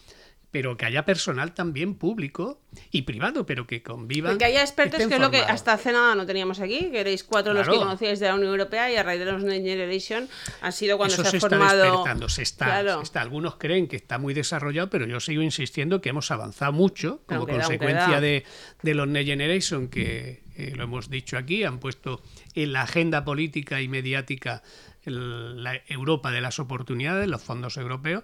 pero 0.55 0.77
que 0.77 0.85
haya 0.85 1.03
personal 1.03 1.53
también 1.53 1.95
público 1.95 2.61
y 2.89 3.01
privado, 3.01 3.45
pero 3.45 3.67
que 3.67 3.83
convivan. 3.83 4.37
Que 4.37 4.45
haya 4.45 4.61
expertos, 4.61 5.05
que 5.05 5.15
es 5.15 5.19
lo 5.19 5.29
que 5.29 5.39
hasta 5.39 5.73
hace 5.73 5.91
nada 5.91 6.15
no 6.15 6.25
teníamos 6.25 6.61
aquí, 6.61 6.91
que 6.91 7.01
erais 7.01 7.25
cuatro 7.25 7.53
los 7.53 7.67
que 7.67 7.75
conocíais 7.75 8.21
de 8.21 8.27
la 8.27 8.35
Unión 8.35 8.51
Europea 8.51 8.89
y 8.89 8.95
a 8.95 9.03
raíz 9.03 9.19
de 9.19 9.25
los 9.25 9.43
Next 9.43 9.65
Generation 9.65 10.29
ha 10.61 10.71
sido 10.71 10.95
cuando 10.95 11.13
se, 11.13 11.27
ha 11.27 11.41
formado. 11.41 11.83
Despertando, 11.83 12.29
se 12.29 12.43
está, 12.43 13.01
está, 13.01 13.19
Algunos 13.19 13.57
creen 13.57 13.89
que 13.89 13.97
está 13.97 14.17
muy 14.17 14.33
desarrollado, 14.33 14.89
pero 14.89 15.05
yo 15.05 15.19
sigo 15.19 15.41
insistiendo 15.41 15.99
que 15.99 16.07
hemos 16.07 16.31
avanzado 16.31 16.71
mucho 16.71 17.19
como 17.25 17.45
consecuencia 17.45 18.21
de, 18.21 18.45
de, 18.81 18.95
los 18.95 19.09
Next 19.09 19.27
Generation, 19.27 19.89
que 19.89 20.41
eh, 20.55 20.71
lo 20.73 20.85
hemos 20.85 21.09
dicho 21.09 21.37
aquí, 21.37 21.65
han 21.65 21.79
puesto 21.79 22.21
en 22.53 22.71
la 22.71 22.83
agenda 22.83 23.25
política 23.25 23.81
y 23.81 23.89
mediática 23.89 24.63
la 25.03 25.81
Europa 25.89 26.31
de 26.31 26.39
las 26.39 26.59
oportunidades, 26.59 27.27
los 27.27 27.43
fondos 27.43 27.75
europeos, 27.75 28.23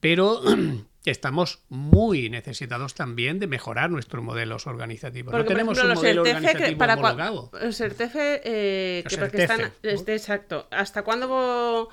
pero 0.00 0.42
estamos 1.10 1.62
muy 1.68 2.30
necesitados 2.30 2.94
también 2.94 3.38
de 3.38 3.46
mejorar 3.46 3.90
nuestros 3.90 4.24
modelos 4.24 4.66
organizativos. 4.66 5.34
no 5.34 5.44
tenemos 5.44 5.78
un 5.78 5.94
modelo 5.94 6.22
organizativo 6.22 6.78
para 6.78 6.94
homologado. 6.94 7.50
Los 7.60 7.80
eh, 7.80 9.04
que 9.04 9.42
están, 9.42 9.72
este, 9.82 10.14
exacto. 10.14 10.66
¿Hasta 10.70 11.02
cuándo 11.02 11.90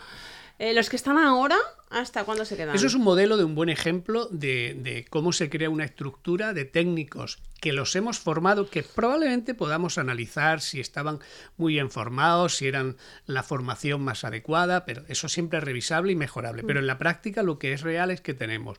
eh, 0.60 0.74
los 0.74 0.89
que 0.89 0.96
están 0.96 1.17
ahora, 1.17 1.58
¿hasta 1.89 2.24
cuándo 2.24 2.46
se 2.46 2.55
quedan? 2.55 2.75
Eso 2.75 2.88
es 2.88 2.93
un 2.93 3.03
modelo 3.03 3.38
de 3.38 3.43
un 3.43 3.55
buen 3.55 3.70
ejemplo 3.70 4.27
de, 4.31 5.05
cómo 5.10 5.34
se 5.34 5.50
crea 5.50 5.70
una 5.70 5.86
estructura 5.86 6.53
de 6.53 6.65
técnicos 6.65 7.39
que 7.60 7.74
los 7.74 7.96
hemos 7.96 8.20
formado, 8.20 8.70
que 8.70 8.84
probablemente 8.84 9.53
podamos 9.53 9.98
analizar 9.98 10.62
si 10.62 10.79
estaban 10.79 11.20
muy 11.58 11.74
bien 11.74 11.91
formados, 11.91 12.58
si 12.58 12.67
eran 12.67 12.98
la 13.25 13.43
formación 13.43 14.01
más 14.01 14.24
adecuada, 14.24 14.86
pero 14.86 15.03
eso 15.08 15.29
siempre 15.29 15.60
es 15.60 15.65
revisable 15.65 16.12
y 16.12 16.15
mejorable. 16.15 16.63
Pero 16.63 16.79
en 16.79 16.88
la 16.88 16.98
práctica 16.98 17.43
lo 17.43 17.60
que 17.60 17.74
es 17.74 17.81
real 17.81 18.12
es 18.12 18.22
que 18.22 18.34
tenemos 18.34 18.77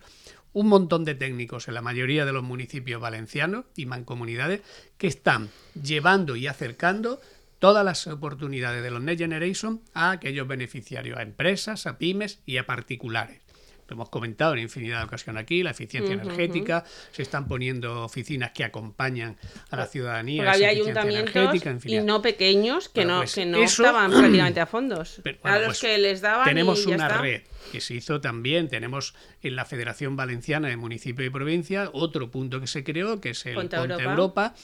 un 0.52 0.68
montón 0.68 1.04
de 1.04 1.14
técnicos 1.14 1.68
en 1.68 1.74
la 1.74 1.82
mayoría 1.82 2.24
de 2.24 2.32
los 2.32 2.42
municipios 2.42 3.00
valencianos 3.00 3.64
y 3.76 3.86
mancomunidades 3.86 4.60
que 4.98 5.06
están 5.06 5.48
llevando 5.80 6.36
y 6.36 6.46
acercando 6.46 7.20
todas 7.62 7.84
las 7.84 8.08
oportunidades 8.08 8.82
de 8.82 8.90
los 8.90 9.00
Next 9.00 9.20
Generation 9.20 9.82
a 9.94 10.10
aquellos 10.10 10.48
beneficiarios, 10.48 11.16
a 11.16 11.22
empresas, 11.22 11.86
a 11.86 11.96
pymes 11.96 12.40
y 12.44 12.56
a 12.56 12.66
particulares. 12.66 13.40
Lo 13.86 13.94
hemos 13.94 14.08
comentado 14.08 14.54
en 14.54 14.60
infinidad 14.60 14.98
de 14.98 15.04
ocasiones 15.04 15.44
aquí, 15.44 15.62
la 15.62 15.70
eficiencia 15.70 16.12
energética, 16.12 16.84
se 17.12 17.22
están 17.22 17.46
poniendo 17.46 18.02
oficinas 18.02 18.50
que 18.50 18.64
acompañan 18.64 19.36
a 19.70 19.76
la 19.76 19.86
ciudadanía. 19.86 20.42
Porque 20.42 20.56
había 20.56 20.68
ayuntamientos 20.70 21.84
y 21.84 22.00
no 22.00 22.20
pequeños 22.20 22.88
que 22.88 23.04
no, 23.04 23.18
pues 23.18 23.36
que 23.36 23.46
no 23.46 23.58
estaban 23.58 24.10
prácticamente 24.18 24.58
a 24.58 24.66
fondos. 24.66 25.22
a 25.44 25.58
los 25.58 25.66
pues 25.66 25.80
que 25.82 25.98
les 25.98 26.20
daban. 26.20 26.48
Tenemos 26.48 26.84
una 26.86 27.06
red 27.18 27.42
que 27.70 27.80
se 27.80 27.94
hizo 27.94 28.20
también, 28.20 28.68
tenemos 28.68 29.14
en 29.40 29.54
la 29.54 29.64
Federación 29.64 30.16
Valenciana 30.16 30.66
de 30.66 30.76
Municipio 30.76 31.24
y 31.24 31.30
Provincia 31.30 31.90
otro 31.92 32.28
punto 32.28 32.60
que 32.60 32.66
se 32.66 32.82
creó, 32.82 33.20
que 33.20 33.30
es 33.30 33.46
el 33.46 33.54
Ponte, 33.54 33.76
Europa 33.76 34.54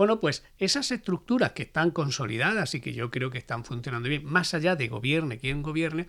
bueno, 0.00 0.18
pues 0.18 0.42
esas 0.58 0.92
estructuras 0.92 1.52
que 1.52 1.64
están 1.64 1.90
consolidadas 1.90 2.74
y 2.74 2.80
que 2.80 2.94
yo 2.94 3.10
creo 3.10 3.30
que 3.30 3.36
están 3.36 3.66
funcionando 3.66 4.08
bien, 4.08 4.24
más 4.24 4.54
allá 4.54 4.74
de 4.74 4.88
gobierne 4.88 5.36
quien 5.36 5.60
gobierne, 5.60 6.06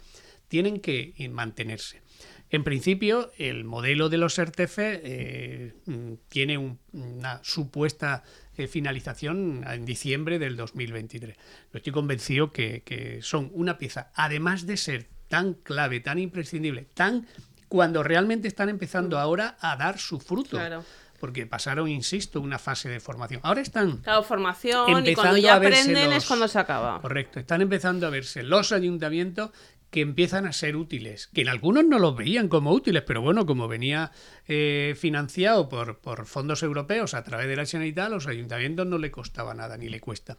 tienen 0.48 0.80
que 0.80 1.14
mantenerse. 1.30 2.02
En 2.50 2.64
principio, 2.64 3.34
el 3.38 3.66
modelo 3.66 4.08
de 4.08 4.18
los 4.18 4.42
RTF 4.42 4.78
eh, 4.78 5.74
mm, 5.86 6.14
tiene 6.30 6.78
una 6.94 7.44
supuesta 7.44 8.24
eh, 8.56 8.68
finalización 8.68 9.66
en 9.68 9.84
diciembre 9.84 10.40
del 10.40 10.56
2023. 10.56 11.36
Yo 11.36 11.44
estoy 11.74 11.92
convencido 11.92 12.54
que, 12.54 12.84
que, 12.84 13.22
son 13.22 13.52
una 13.54 13.78
pieza, 13.78 14.14
además 14.16 14.66
de 14.66 14.78
ser 14.78 15.10
tan 15.28 15.54
clave, 15.54 16.00
tan 16.00 16.18
imprescindible, 16.18 16.88
tan 16.94 17.28
cuando 17.68 18.04
realmente 18.04 18.48
están 18.48 18.70
empezando 18.70 19.20
ahora 19.20 19.58
a 19.60 19.76
dar 19.76 20.00
su 20.00 20.18
fruto. 20.22 20.52
Claro 20.52 20.86
porque 21.22 21.46
pasaron, 21.46 21.88
insisto, 21.88 22.42
una 22.42 22.58
fase 22.58 22.90
de 22.90 23.00
formación. 23.00 23.40
Ahora 23.44 23.62
están. 23.62 23.98
Claro, 23.98 24.24
formación 24.24 25.08
y 25.08 25.14
cuando 25.14 25.38
ya 25.38 25.56
aprenden 25.56 26.12
es 26.12 26.26
cuando 26.26 26.48
se 26.48 26.58
acaba. 26.58 27.00
Correcto, 27.00 27.40
están 27.40 27.62
empezando 27.62 28.08
a 28.08 28.10
verse 28.10 28.42
los 28.42 28.72
ayuntamientos 28.72 29.52
que 29.92 30.02
empiezan 30.02 30.48
a 30.48 30.54
ser 30.54 30.78
útiles, 30.78 31.28
que 31.34 31.42
en 31.42 31.50
algunos 31.50 31.86
no 31.86 32.00
los 32.00 32.16
veían 32.16 32.48
como 32.48 32.72
útiles, 32.72 33.04
pero 33.06 33.22
bueno, 33.22 33.46
como 33.46 33.68
venía 33.68 34.12
eh, 34.48 34.96
financiado 34.98 35.68
por, 35.68 36.00
por 36.00 36.26
fondos 36.26 36.64
europeos 36.64 37.14
a 37.14 37.24
través 37.24 37.48
de 37.48 37.58
la 37.58 37.66
Generalitat, 37.66 38.06
a 38.06 38.10
los 38.10 38.26
ayuntamientos 38.26 38.88
no 38.88 38.98
le 38.98 39.12
costaba 39.12 39.54
nada, 39.54 39.78
ni 39.78 39.90
le 39.90 40.00
cuesta. 40.00 40.38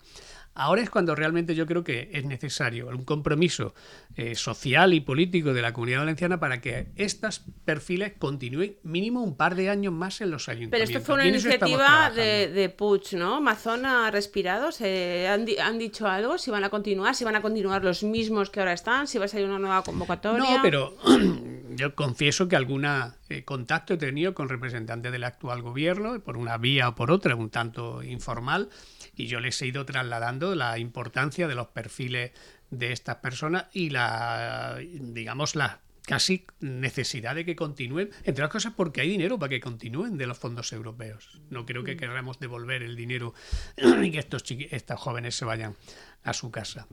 Ahora 0.55 0.83
es 0.83 0.91
cuando 0.91 1.15
realmente 1.15 1.55
yo 1.55 1.67
creo 1.67 1.83
que 1.83 2.11
es 2.13 2.25
necesario 2.27 2.89
un 2.89 3.05
compromiso 3.05 3.75
eh, 4.17 4.35
social 4.35 4.93
y 4.93 5.01
político 5.01 5.55
de 5.55 5.63
la 5.63 5.73
comunidad 5.73 6.01
valenciana 6.01 6.39
para 6.41 6.61
que 6.61 6.89
estos 6.97 7.43
perfiles 7.65 8.13
continúen 8.19 8.77
mínimo 8.83 9.23
un 9.23 9.35
par 9.35 9.55
de 9.55 9.71
años 9.71 9.95
más 9.95 10.21
en 10.21 10.31
los 10.31 10.51
ayuntamientos. 10.51 10.91
Pero 10.91 10.99
esto 10.99 11.07
fue 11.07 11.15
una 11.15 11.27
iniciativa 11.27 12.11
de, 12.11 12.49
de 12.49 12.69
Puig, 12.69 13.15
¿no? 13.15 13.41
Mazón 13.41 13.87
ha 13.87 14.11
respirado, 14.11 14.73
¿Se 14.73 15.27
han, 15.27 15.47
han, 15.63 15.79
dicho 15.79 16.07
algo? 16.07 16.37
¿Si 16.37 16.51
van 16.51 16.65
a 16.65 16.69
continuar? 16.69 17.15
¿Si 17.15 17.25
van 17.25 17.37
a 17.37 17.41
continuar 17.41 17.83
los 17.83 18.03
mismos 18.03 18.51
que 18.51 18.61
ahora 18.61 18.75
están? 18.75 19.07
¿Si 19.07 19.19
va 19.19 19.25
a 19.25 19.29
salir 19.29 19.49
una 19.49 19.59
nueva 19.59 19.83
convocatoria? 19.83 20.57
No, 20.57 20.63
pero 20.63 20.97
yo 21.71 21.95
confieso 21.95 22.49
que 22.49 22.57
alguna 22.57 23.17
eh, 23.31 23.45
contacto 23.45 23.95
he 23.95 23.97
tenido 23.97 24.35
con 24.35 24.51
representantes 24.51 25.11
del 25.13 25.25
actual 25.25 25.63
gobierno, 25.63 26.21
por 26.21 26.37
una 26.37 26.59
vía 26.59 26.91
o 26.91 26.95
por 26.95 27.11
otra, 27.11 27.35
un 27.37 27.49
tanto 27.49 28.03
informal, 28.03 28.69
y 29.15 29.27
yo 29.27 29.41
les 29.41 29.61
he 29.63 29.67
ido 29.67 29.85
trasladando 29.85 30.55
la 30.55 30.79
importancia 30.79 31.49
de 31.49 31.55
los 31.55 31.69
perfiles 31.69 32.33
de 32.71 32.93
estas 32.93 33.17
personas 33.17 33.67
y 33.73 33.91
la, 33.91 34.79
digamos, 34.81 35.55
la 35.55 35.81
casi 36.07 36.47
necesidad 36.61 37.35
de 37.35 37.45
que 37.45 37.55
continúen, 37.55 38.11
entre 38.25 38.45
otras 38.45 38.51
cosas 38.51 38.73
porque 38.77 39.01
hay 39.01 39.09
dinero 39.09 39.39
para 39.39 39.51
que 39.51 39.61
continúen 39.61 40.19
de 40.19 40.27
los 40.27 40.39
fondos 40.39 40.73
europeos. 40.73 41.41
No 41.51 41.65
creo 41.65 41.85
que 41.85 41.95
mm. 41.95 41.99
queramos 41.99 42.41
devolver 42.41 42.83
el 42.83 42.97
dinero 42.97 43.35
y 44.03 44.11
que 44.11 44.19
estos, 44.19 44.45
estos 44.51 45.01
jóvenes 45.01 45.37
se 45.37 45.45
vayan 45.45 45.77
a 46.25 46.33
su 46.33 46.51
casa. 46.51 46.87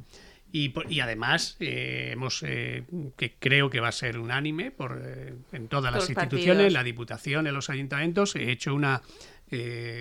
Y, 0.52 0.74
y 0.90 1.00
además, 1.00 1.58
eh, 1.60 2.10
hemos, 2.14 2.44
eh, 2.44 2.84
que 3.16 3.36
creo 3.38 3.70
que 3.70 3.80
va 3.80 3.90
a 3.90 3.92
ser 3.92 4.18
unánime 4.18 4.72
por, 4.72 5.00
eh, 5.04 5.36
en 5.52 5.68
todas 5.68 5.94
las 5.94 6.10
instituciones, 6.10 6.74
la 6.74 6.84
Diputación, 6.84 7.46
en 7.46 7.54
los 7.54 7.70
ayuntamientos, 7.70 8.36
he 8.36 8.52
hecho 8.52 8.74
una 8.74 9.02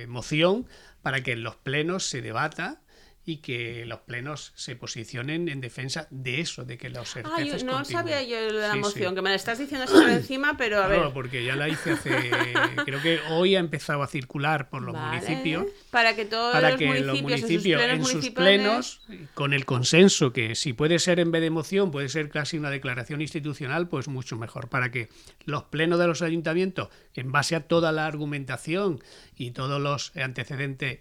moción 0.09 0.67
para 1.03 1.23
que 1.23 1.33
en 1.33 1.43
los 1.43 1.57
plenos 1.57 2.05
se 2.05 2.23
debata 2.23 2.83
y 3.29 3.37
que 3.39 3.85
los 3.85 4.01
plenos 4.01 4.53
se 4.55 4.75
posicionen 4.75 5.51
en 5.51 5.61
defensa 5.61 6.09
de 6.11 6.41
eso, 6.41 6.65
de 6.65 6.79
que 6.79 6.89
los 6.89 7.15
ah, 7.19 7.23
No 7.63 7.85
sabía 7.85 8.23
yo 8.23 8.51
la 8.51 8.75
moción, 8.77 9.15
que 9.15 9.21
me 9.21 9.29
la 9.29 9.37
estás 9.37 9.59
diciendo 9.59 9.85
así 9.85 9.93
por 9.93 10.09
encima, 10.09 10.57
pero 10.57 10.83
a 10.83 10.87
ver. 10.87 10.99
No, 10.99 11.13
porque 11.13 11.45
ya 11.45 11.55
la 11.55 11.69
hice 11.69 11.91
hace. 11.93 12.11
creo 12.87 13.03
que 13.03 13.21
hoy 13.29 13.55
ha 13.55 13.59
empezado 13.59 14.03
a 14.03 14.07
circular 14.07 14.71
por 14.71 14.81
los 14.81 14.97
municipios. 14.97 15.67
Para 15.91 16.17
que 16.17 16.25
todos 16.25 16.55
para 16.55 16.71
los, 16.71 16.79
que 16.79 16.87
municipios, 17.21 17.83
en 17.83 18.03
sus 18.03 18.31
plenos, 18.31 19.03
con 19.35 19.53
el 19.53 19.67
consenso, 19.67 20.33
que 20.33 20.55
si 20.55 20.73
puede 20.73 20.99
ser 20.99 21.21
en 21.21 21.31
vez 21.31 21.43
de 21.43 21.51
moción, 21.51 21.91
puede 21.91 22.09
ser 22.09 22.31
casi 22.31 22.57
una 22.57 22.71
declaración 22.71 23.21
institucional, 23.21 23.89
pues 23.89 24.09
mucho 24.09 24.39
mejor. 24.39 24.71
Para 24.71 24.91
que 24.91 25.11
los 25.45 25.65
plenos 25.65 25.99
de 25.99 26.07
los 26.07 26.23
ayuntamientos, 26.23 26.89
en 27.13 27.31
base 27.31 27.57
a 27.57 27.61
toda 27.61 27.93
la 27.93 28.07
argumentación 28.07 29.03
y 29.37 29.51
todos 29.51 29.83
los 29.83 30.17
antecedentes 30.17 30.99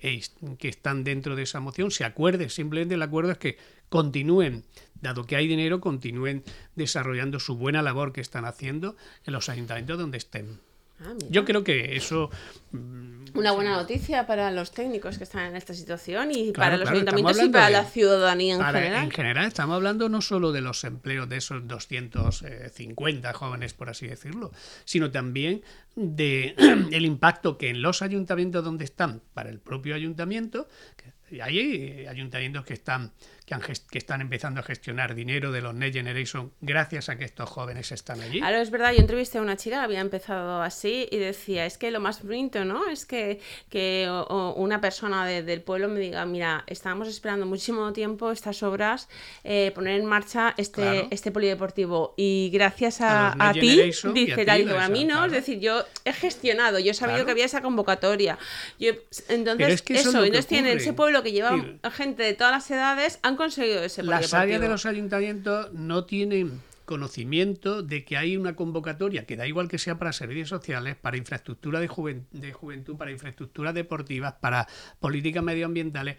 que 0.60 0.68
están 0.68 1.06
dentro 1.06 1.38
de 1.38 1.44
esa 1.44 1.62
moción, 1.62 1.90
se 1.90 2.04
Simplemente 2.50 2.96
el 2.96 3.02
acuerdo 3.02 3.32
es 3.32 3.38
que 3.38 3.58
continúen, 3.90 4.64
dado 5.02 5.26
que 5.26 5.36
hay 5.36 5.48
dinero, 5.48 5.80
continúen 5.80 6.44
desarrollando 6.76 7.40
su 7.40 7.56
buena 7.56 7.82
labor 7.82 8.12
que 8.14 8.22
están 8.22 8.46
haciendo 8.46 8.96
en 9.26 9.34
los 9.34 9.50
ayuntamientos 9.50 9.98
donde 9.98 10.18
estén. 10.18 10.60
Ah, 11.00 11.14
Yo 11.30 11.46
creo 11.46 11.64
que 11.64 11.96
eso... 11.96 12.32
Mm, 12.72 13.26
Una 13.36 13.52
buena 13.52 13.76
noticia 13.76 14.26
para 14.26 14.50
los 14.50 14.72
técnicos 14.72 15.20
que 15.20 15.26
están 15.26 15.46
en 15.46 15.56
esta 15.56 15.76
situación 15.76 16.32
y 16.32 16.52
para 16.54 16.76
los 16.76 16.90
ayuntamientos 16.90 17.40
y 17.44 17.50
para 17.50 17.70
la 17.70 17.86
ciudadanía 17.86 18.56
en 18.56 18.64
general. 18.64 19.04
En 19.04 19.12
general, 19.12 19.46
estamos 19.46 19.76
hablando 19.76 20.10
no 20.10 20.22
solo 20.22 20.52
de 20.52 20.62
los 20.62 20.84
empleos 20.84 21.30
de 21.30 21.38
esos 21.38 21.68
250 21.68 23.34
jóvenes, 23.34 23.76
por 23.76 23.90
así 23.90 24.08
decirlo, 24.08 24.52
sino 24.86 25.12
también 25.12 25.62
de 25.96 26.56
el 26.92 27.06
impacto 27.06 27.60
que 27.60 27.70
en 27.70 27.84
los 27.84 28.02
ayuntamientos 28.02 28.64
donde 28.64 28.86
están, 28.86 29.22
para 29.36 29.52
el 29.52 29.60
propio 29.60 29.94
ayuntamiento, 29.94 30.68
que 30.96 31.10
hay 31.42 32.06
ayuntamientos 32.08 32.66
que 32.66 32.74
están 32.74 33.12
que, 33.48 33.98
están 33.98 34.20
empezando 34.20 34.60
a 34.60 34.64
gestionar 34.64 35.16
dinero 35.16 35.54
de 35.54 35.62
los 35.62 35.74
Next 35.74 35.96
Generation 35.96 36.52
gracias 36.60 37.08
a 37.08 37.18
que 37.18 37.24
estos 37.24 37.50
jóvenes 37.50 37.94
están 37.94 38.20
allí. 38.20 38.40
Claro, 38.40 38.58
es 38.58 38.70
verdad, 38.70 38.92
yo 38.92 39.00
entrevisté 39.00 39.38
a 39.38 39.42
una 39.42 39.56
chica 39.56 39.78
que 39.78 39.86
había 39.86 40.02
empezado 40.02 40.62
así 40.62 41.08
y 41.12 41.18
decía, 41.18 41.66
es 41.66 41.78
que 41.78 41.90
lo 41.90 42.02
más 42.02 42.22
bonito, 42.24 42.66
¿no? 42.66 42.90
Es 42.90 43.06
que, 43.06 43.40
que 43.70 44.10
una 44.56 44.82
persona 44.82 45.26
del 45.26 45.62
pueblo 45.62 45.88
me 45.88 46.00
diga, 46.02 46.26
mira, 46.26 46.66
estábamos 46.68 47.08
esperando 47.08 47.46
muchísimo 47.46 47.94
tiempo 47.94 48.32
estas 48.32 48.62
obras, 48.64 49.08
eh, 49.46 49.72
poner 49.74 50.00
en 50.00 50.06
marcha 50.06 50.54
este, 50.58 51.08
este 51.12 51.32
polideportivo 51.32 52.16
y 52.18 52.50
gracias 52.52 53.00
a, 53.00 53.54
ti, 53.54 53.92
dice 54.14 54.46
tal 54.46 54.78
a 54.78 54.90
mí 54.90 55.06
no, 55.06 55.26
es 55.26 55.32
decir, 55.32 55.60
yo 55.60 55.86
he 56.04 56.12
gestionado, 56.12 56.80
yo 56.80 56.92
he 56.92 56.94
sabido 56.94 57.24
que 57.24 57.32
había 57.32 57.46
esa 57.46 57.62
convocatoria. 57.62 58.38
Yo, 58.78 58.92
entonces, 59.30 59.84
eso, 59.88 60.24
entonces 60.24 60.48
tienen 60.48 60.78
ese 60.78 60.92
pueblo 60.92 61.24
que 61.24 61.32
lleva 61.32 61.56
gente 61.92 62.24
de 62.24 62.34
todas 62.34 62.52
las 62.52 62.70
edades, 62.70 63.20
han 63.24 63.37
conseguido 63.38 63.84
ese 63.84 64.04
Las 64.04 64.34
áreas 64.34 64.62
de 64.62 64.70
los 64.70 64.86
ayuntamientos 64.86 65.72
no 65.74 66.06
tienen 66.06 66.62
conocimiento 66.88 67.84
de 67.84 68.06
que 68.06 68.16
hay 68.16 68.38
una 68.38 68.56
convocatoria, 68.56 69.26
que 69.26 69.36
da 69.36 69.46
igual 69.46 69.68
que 69.68 69.78
sea 69.78 70.00
para 70.00 70.14
servicios 70.14 70.48
sociales, 70.48 70.96
para 70.96 71.18
infraestructura 71.18 71.82
de, 71.82 71.88
de 72.32 72.54
juventud, 72.54 72.96
para 72.96 73.12
infraestructuras 73.12 73.74
deportivas, 73.74 74.36
para 74.40 74.68
políticas 75.00 75.44
medioambientales, 75.44 76.16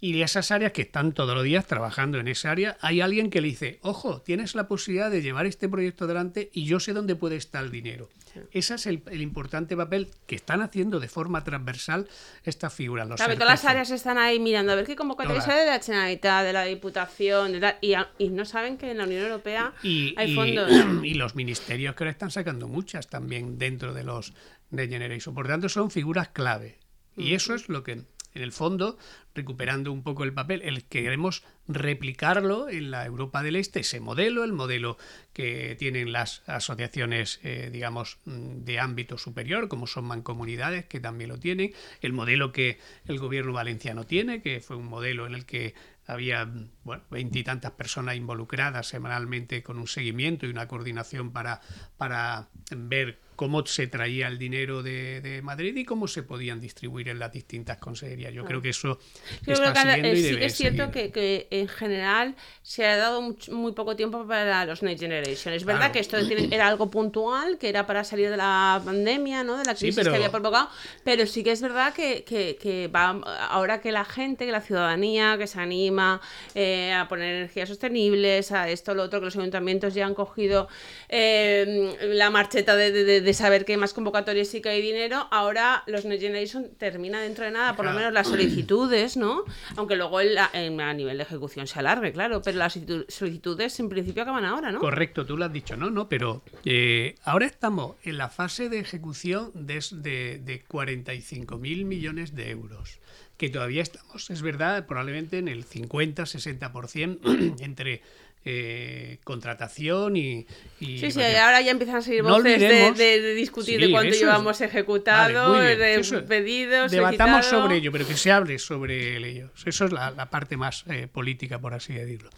y 0.00 0.12
de 0.12 0.22
esas 0.22 0.50
áreas 0.50 0.72
que 0.72 0.82
están 0.82 1.12
todos 1.12 1.34
los 1.34 1.44
días 1.44 1.66
trabajando 1.66 2.18
en 2.18 2.28
esa 2.28 2.50
área, 2.50 2.76
hay 2.80 3.00
alguien 3.00 3.30
que 3.30 3.40
le 3.40 3.48
dice, 3.48 3.78
ojo, 3.82 4.22
tienes 4.22 4.54
la 4.54 4.68
posibilidad 4.68 5.10
de 5.10 5.22
llevar 5.22 5.46
este 5.46 5.68
proyecto 5.68 6.04
adelante 6.04 6.50
y 6.52 6.64
yo 6.64 6.78
sé 6.78 6.92
dónde 6.92 7.16
puede 7.16 7.36
estar 7.36 7.64
el 7.64 7.70
dinero. 7.70 8.08
Ese 8.52 8.74
es 8.74 8.86
el, 8.86 9.02
importante 9.20 9.76
papel 9.76 10.08
que 10.26 10.36
están 10.36 10.62
haciendo 10.62 11.00
de 11.00 11.08
forma 11.08 11.42
transversal 11.42 12.08
estas 12.44 12.72
figuras. 12.72 13.08
Los 13.08 13.18
todas 13.18 13.38
las 13.38 13.64
áreas 13.64 13.90
están 13.90 14.18
ahí 14.18 14.38
mirando 14.38 14.72
a 14.72 14.76
ver 14.76 14.86
qué 14.86 14.94
convocatoria 14.94 15.40
sale 15.40 15.60
de 15.60 15.66
la 15.66 15.80
Generalitat, 15.80 16.44
de 16.44 16.52
la 16.52 16.64
Diputación, 16.64 17.60
y, 17.80 18.28
no 18.28 18.44
saben 18.44 18.76
que 18.76 18.90
en 18.90 18.98
la 18.98 19.04
Unión 19.04 19.22
Europea 19.24 19.72
hay 19.82 20.34
fondos. 20.34 20.70
Y, 21.02 21.14
los 21.14 21.34
ministerios 21.34 21.94
que 21.94 22.04
ahora 22.04 22.10
están 22.12 22.30
sacando 22.30 22.68
muchas 22.68 23.08
también 23.08 23.58
dentro 23.58 23.92
de 23.94 24.04
los 24.04 24.32
de 24.70 24.88
Generation. 24.88 25.34
Por 25.34 25.48
tanto, 25.48 25.68
son 25.68 25.90
figuras 25.90 26.28
clave. 26.28 26.78
Y 27.16 27.34
eso 27.34 27.54
es 27.54 27.68
lo 27.68 27.82
que 27.82 28.04
en 28.34 28.42
el 28.42 28.52
fondo, 28.52 28.98
recuperando 29.34 29.92
un 29.92 30.02
poco 30.02 30.24
el 30.24 30.32
papel, 30.32 30.62
el 30.62 30.84
que 30.84 31.02
queremos 31.02 31.44
replicarlo 31.66 32.68
en 32.68 32.90
la 32.90 33.04
Europa 33.04 33.42
del 33.42 33.56
Este, 33.56 33.80
ese 33.80 34.00
modelo, 34.00 34.44
el 34.44 34.52
modelo 34.52 34.96
que 35.32 35.76
tienen 35.78 36.12
las 36.12 36.42
asociaciones, 36.48 37.40
eh, 37.42 37.70
digamos, 37.72 38.18
mm, 38.24 38.64
de 38.64 38.78
ámbito 38.80 39.18
superior, 39.18 39.68
como 39.68 39.86
son 39.86 40.04
mancomunidades, 40.04 40.86
que 40.86 41.00
también 41.00 41.30
lo 41.30 41.38
tienen, 41.38 41.72
el 42.00 42.12
modelo 42.12 42.52
que 42.52 42.78
el 43.06 43.18
gobierno 43.18 43.52
valenciano 43.52 44.06
tiene, 44.06 44.42
que 44.42 44.60
fue 44.60 44.76
un 44.76 44.86
modelo 44.86 45.26
en 45.26 45.34
el 45.34 45.46
que 45.46 45.74
había 46.06 46.50
bueno, 46.84 47.02
veintitantas 47.10 47.72
personas 47.72 48.16
involucradas 48.16 48.86
semanalmente 48.86 49.62
con 49.62 49.78
un 49.78 49.86
seguimiento 49.86 50.46
y 50.46 50.50
una 50.50 50.66
coordinación 50.66 51.32
para, 51.32 51.60
para 51.98 52.48
ver 52.74 53.18
cómo 53.38 53.64
se 53.64 53.86
traía 53.86 54.26
el 54.26 54.36
dinero 54.36 54.82
de, 54.82 55.40
Madrid 55.44 55.76
y 55.76 55.84
cómo 55.84 56.08
se 56.08 56.24
podían 56.24 56.60
distribuir 56.60 57.08
en 57.08 57.20
las 57.20 57.30
distintas 57.30 57.78
consejerías. 57.78 58.34
Yo 58.34 58.44
creo 58.44 58.60
que 58.60 58.70
eso 58.70 58.98
está 59.46 59.82
siguiendo 59.82 60.08
y 60.08 60.22
sí 60.24 60.36
es 60.40 60.56
cierto 60.56 60.90
que, 60.90 61.46
en 61.48 61.68
general 61.68 62.34
se 62.62 62.84
ha 62.84 62.96
dado 62.96 63.22
muy, 63.22 63.72
poco 63.72 63.94
tiempo 63.94 64.26
para 64.26 64.64
los 64.64 64.82
Next 64.82 65.00
Generation. 65.00 65.54
Es 65.54 65.64
verdad 65.64 65.92
que 65.92 66.00
esto 66.00 66.16
era 66.16 66.66
algo 66.66 66.90
puntual, 66.90 67.58
que 67.58 67.68
era 67.68 67.86
para 67.86 68.02
salir 68.02 68.28
de 68.28 68.36
la 68.36 68.82
pandemia, 68.84 69.44
¿no? 69.44 69.56
de 69.56 69.64
la 69.64 69.76
crisis 69.76 70.02
que 70.02 70.16
había 70.16 70.32
provocado, 70.32 70.68
pero 71.04 71.24
sí 71.24 71.44
que 71.44 71.52
es 71.52 71.62
verdad 71.62 71.94
que, 71.94 72.90
va, 72.92 73.10
ahora 73.50 73.80
que 73.80 73.92
la 73.92 74.04
gente, 74.04 74.46
que 74.46 74.52
la 74.52 74.62
ciudadanía, 74.62 75.38
que 75.38 75.46
se 75.46 75.60
anima 75.60 76.20
eh, 76.56 76.92
a 76.92 77.06
poner 77.06 77.36
energías 77.36 77.68
sostenibles, 77.68 78.50
a 78.50 78.68
esto, 78.68 78.94
lo 78.94 79.04
otro, 79.04 79.20
que 79.20 79.26
los 79.26 79.36
ayuntamientos 79.36 79.94
ya 79.94 80.06
han 80.06 80.14
cogido 80.14 80.66
eh, 81.08 81.96
la 82.00 82.30
marcheta 82.30 82.74
de 82.74 83.27
de 83.27 83.27
saber 83.34 83.64
que 83.64 83.72
hay 83.72 83.78
más 83.78 83.94
convocatorias 83.94 84.54
y 84.54 84.60
que 84.60 84.68
hay 84.68 84.82
dinero, 84.82 85.28
ahora 85.30 85.82
los 85.86 86.04
Next 86.04 86.22
Generation 86.22 86.68
termina 86.78 87.20
dentro 87.20 87.44
de 87.44 87.50
nada, 87.50 87.76
por 87.76 87.84
lo 87.84 87.92
menos 87.92 88.12
las 88.12 88.28
solicitudes, 88.28 89.16
¿no? 89.16 89.44
Aunque 89.76 89.96
luego 89.96 90.18
a 90.18 90.92
nivel 90.94 91.16
de 91.16 91.22
ejecución 91.22 91.66
se 91.66 91.78
alargue, 91.78 92.12
claro, 92.12 92.42
pero 92.42 92.58
las 92.58 92.78
solicitudes 93.08 93.78
en 93.80 93.88
principio 93.88 94.22
acaban 94.22 94.44
ahora, 94.44 94.72
¿no? 94.72 94.80
Correcto, 94.80 95.26
tú 95.26 95.36
lo 95.36 95.44
has 95.44 95.52
dicho, 95.52 95.76
¿no? 95.76 95.90
no 95.90 96.08
pero 96.08 96.42
eh, 96.64 97.14
ahora 97.24 97.46
estamos 97.46 97.96
en 98.02 98.18
la 98.18 98.28
fase 98.28 98.68
de 98.68 98.78
ejecución 98.78 99.50
de, 99.54 99.84
de, 99.92 100.38
de 100.38 100.64
45.000 100.66 101.84
millones 101.84 102.34
de 102.34 102.50
euros 102.50 102.98
que 103.38 103.48
todavía 103.48 103.82
estamos, 103.82 104.30
es 104.30 104.42
verdad, 104.42 104.84
probablemente 104.86 105.38
en 105.38 105.46
el 105.46 105.64
50-60% 105.64 107.54
entre 107.60 108.02
eh, 108.44 109.18
contratación 109.24 110.16
y, 110.16 110.46
Sí, 110.78 111.10
sí, 111.10 111.20
ahora 111.22 111.60
ya 111.60 111.70
empiezan 111.70 111.96
a 111.96 112.02
seguir 112.02 112.22
voces 112.22 112.60
de, 112.60 113.34
discutir 113.34 113.80
de 113.80 113.90
cuánto 113.90 114.14
llevamos 114.14 114.60
ejecutado, 114.60 115.54
de 115.54 116.24
pedidos. 116.26 116.90
Debatamos 116.90 117.46
sobre 117.46 117.76
ello, 117.76 117.92
pero 117.92 118.06
que 118.06 118.16
se 118.16 118.30
hable 118.30 118.58
sobre 118.58 119.16
ello. 119.16 119.50
Eso 119.66 119.84
es 119.84 119.92
la, 119.92 120.30
parte 120.30 120.56
más 120.56 120.84
eh, 120.88 121.08
política, 121.08 121.60
por 121.60 121.74
así 121.74 121.92
decirlo. 121.92 122.30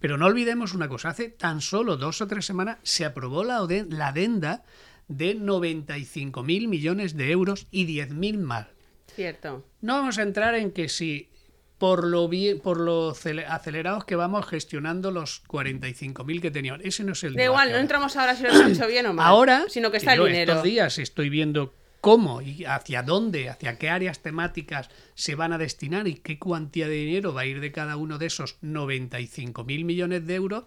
Pero 0.00 0.18
no 0.18 0.26
olvidemos 0.26 0.74
una 0.74 0.88
cosa, 0.88 1.10
hace 1.10 1.28
tan 1.28 1.60
solo 1.60 1.96
dos 1.96 2.20
o 2.20 2.26
tres 2.26 2.44
semanas 2.44 2.78
se 2.82 3.04
aprobó 3.04 3.44
la, 3.44 3.66
la 3.88 4.08
adenda 4.08 4.64
de 5.08 5.36
95.000 5.36 6.68
millones 6.68 7.16
de 7.16 7.30
euros 7.30 7.66
y 7.70 7.86
10.000 7.86 8.38
más. 8.38 8.66
Cierto. 9.14 9.64
No 9.80 9.94
vamos 9.94 10.18
a 10.18 10.22
entrar 10.22 10.54
en 10.54 10.72
que 10.72 10.88
si 10.88 11.30
por 11.78 12.04
lo, 12.04 12.28
bien, 12.28 12.60
por 12.60 12.78
lo 12.78 13.10
acelerados 13.10 14.04
que 14.04 14.16
vamos 14.16 14.46
gestionando 14.46 15.10
los 15.10 15.42
45.000 15.44 16.40
que 16.40 16.50
teníamos. 16.50 16.84
Ese 16.84 17.04
no 17.04 17.12
es 17.12 17.24
el 17.24 17.34
Da 17.34 17.44
igual, 17.44 17.72
no 17.72 17.78
entramos 17.78 18.16
ahora 18.16 18.36
si 18.36 18.44
lo 18.44 18.50
hemos 18.50 18.72
hecho 18.72 18.86
bien 18.88 19.06
o 19.06 19.12
mal. 19.12 19.26
Ahora, 19.26 19.64
sino 19.68 19.90
que 19.90 19.98
está 19.98 20.14
el 20.14 20.24
dinero. 20.24 20.52
estos 20.52 20.64
días 20.64 20.98
estoy 20.98 21.28
viendo 21.28 21.74
cómo 22.00 22.42
y 22.42 22.64
hacia 22.66 23.02
dónde, 23.02 23.48
hacia 23.48 23.78
qué 23.78 23.88
áreas 23.88 24.20
temáticas 24.20 24.90
se 25.14 25.34
van 25.34 25.54
a 25.54 25.58
destinar 25.58 26.06
y 26.06 26.16
qué 26.16 26.38
cuantía 26.38 26.86
de 26.86 26.96
dinero 26.96 27.32
va 27.32 27.42
a 27.42 27.46
ir 27.46 27.60
de 27.60 27.72
cada 27.72 27.96
uno 27.96 28.18
de 28.18 28.26
esos 28.26 28.60
95.000 28.60 29.84
millones 29.84 30.26
de 30.26 30.34
euros 30.34 30.64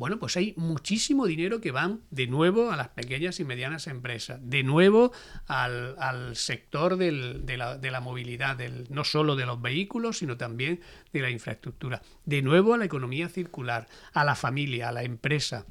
bueno, 0.00 0.18
pues 0.18 0.38
hay 0.38 0.54
muchísimo 0.56 1.26
dinero 1.26 1.60
que 1.60 1.72
van 1.72 2.00
de 2.10 2.26
nuevo 2.26 2.70
a 2.70 2.76
las 2.78 2.88
pequeñas 2.88 3.38
y 3.38 3.44
medianas 3.44 3.86
empresas, 3.86 4.40
de 4.42 4.62
nuevo 4.62 5.12
al, 5.46 6.34
sector 6.36 6.96
de, 6.96 7.12
la, 7.58 8.00
movilidad, 8.00 8.56
no 8.88 9.04
solo 9.04 9.36
de 9.36 9.44
los 9.44 9.60
vehículos, 9.60 10.16
sino 10.16 10.38
también 10.38 10.80
de 11.12 11.20
la 11.20 11.28
infraestructura, 11.28 12.00
de 12.24 12.40
nuevo 12.40 12.72
a 12.72 12.78
la 12.78 12.86
economía 12.86 13.28
circular, 13.28 13.88
a 14.14 14.24
la 14.24 14.36
familia, 14.36 14.88
a 14.88 14.92
la 14.92 15.02
empresa. 15.02 15.66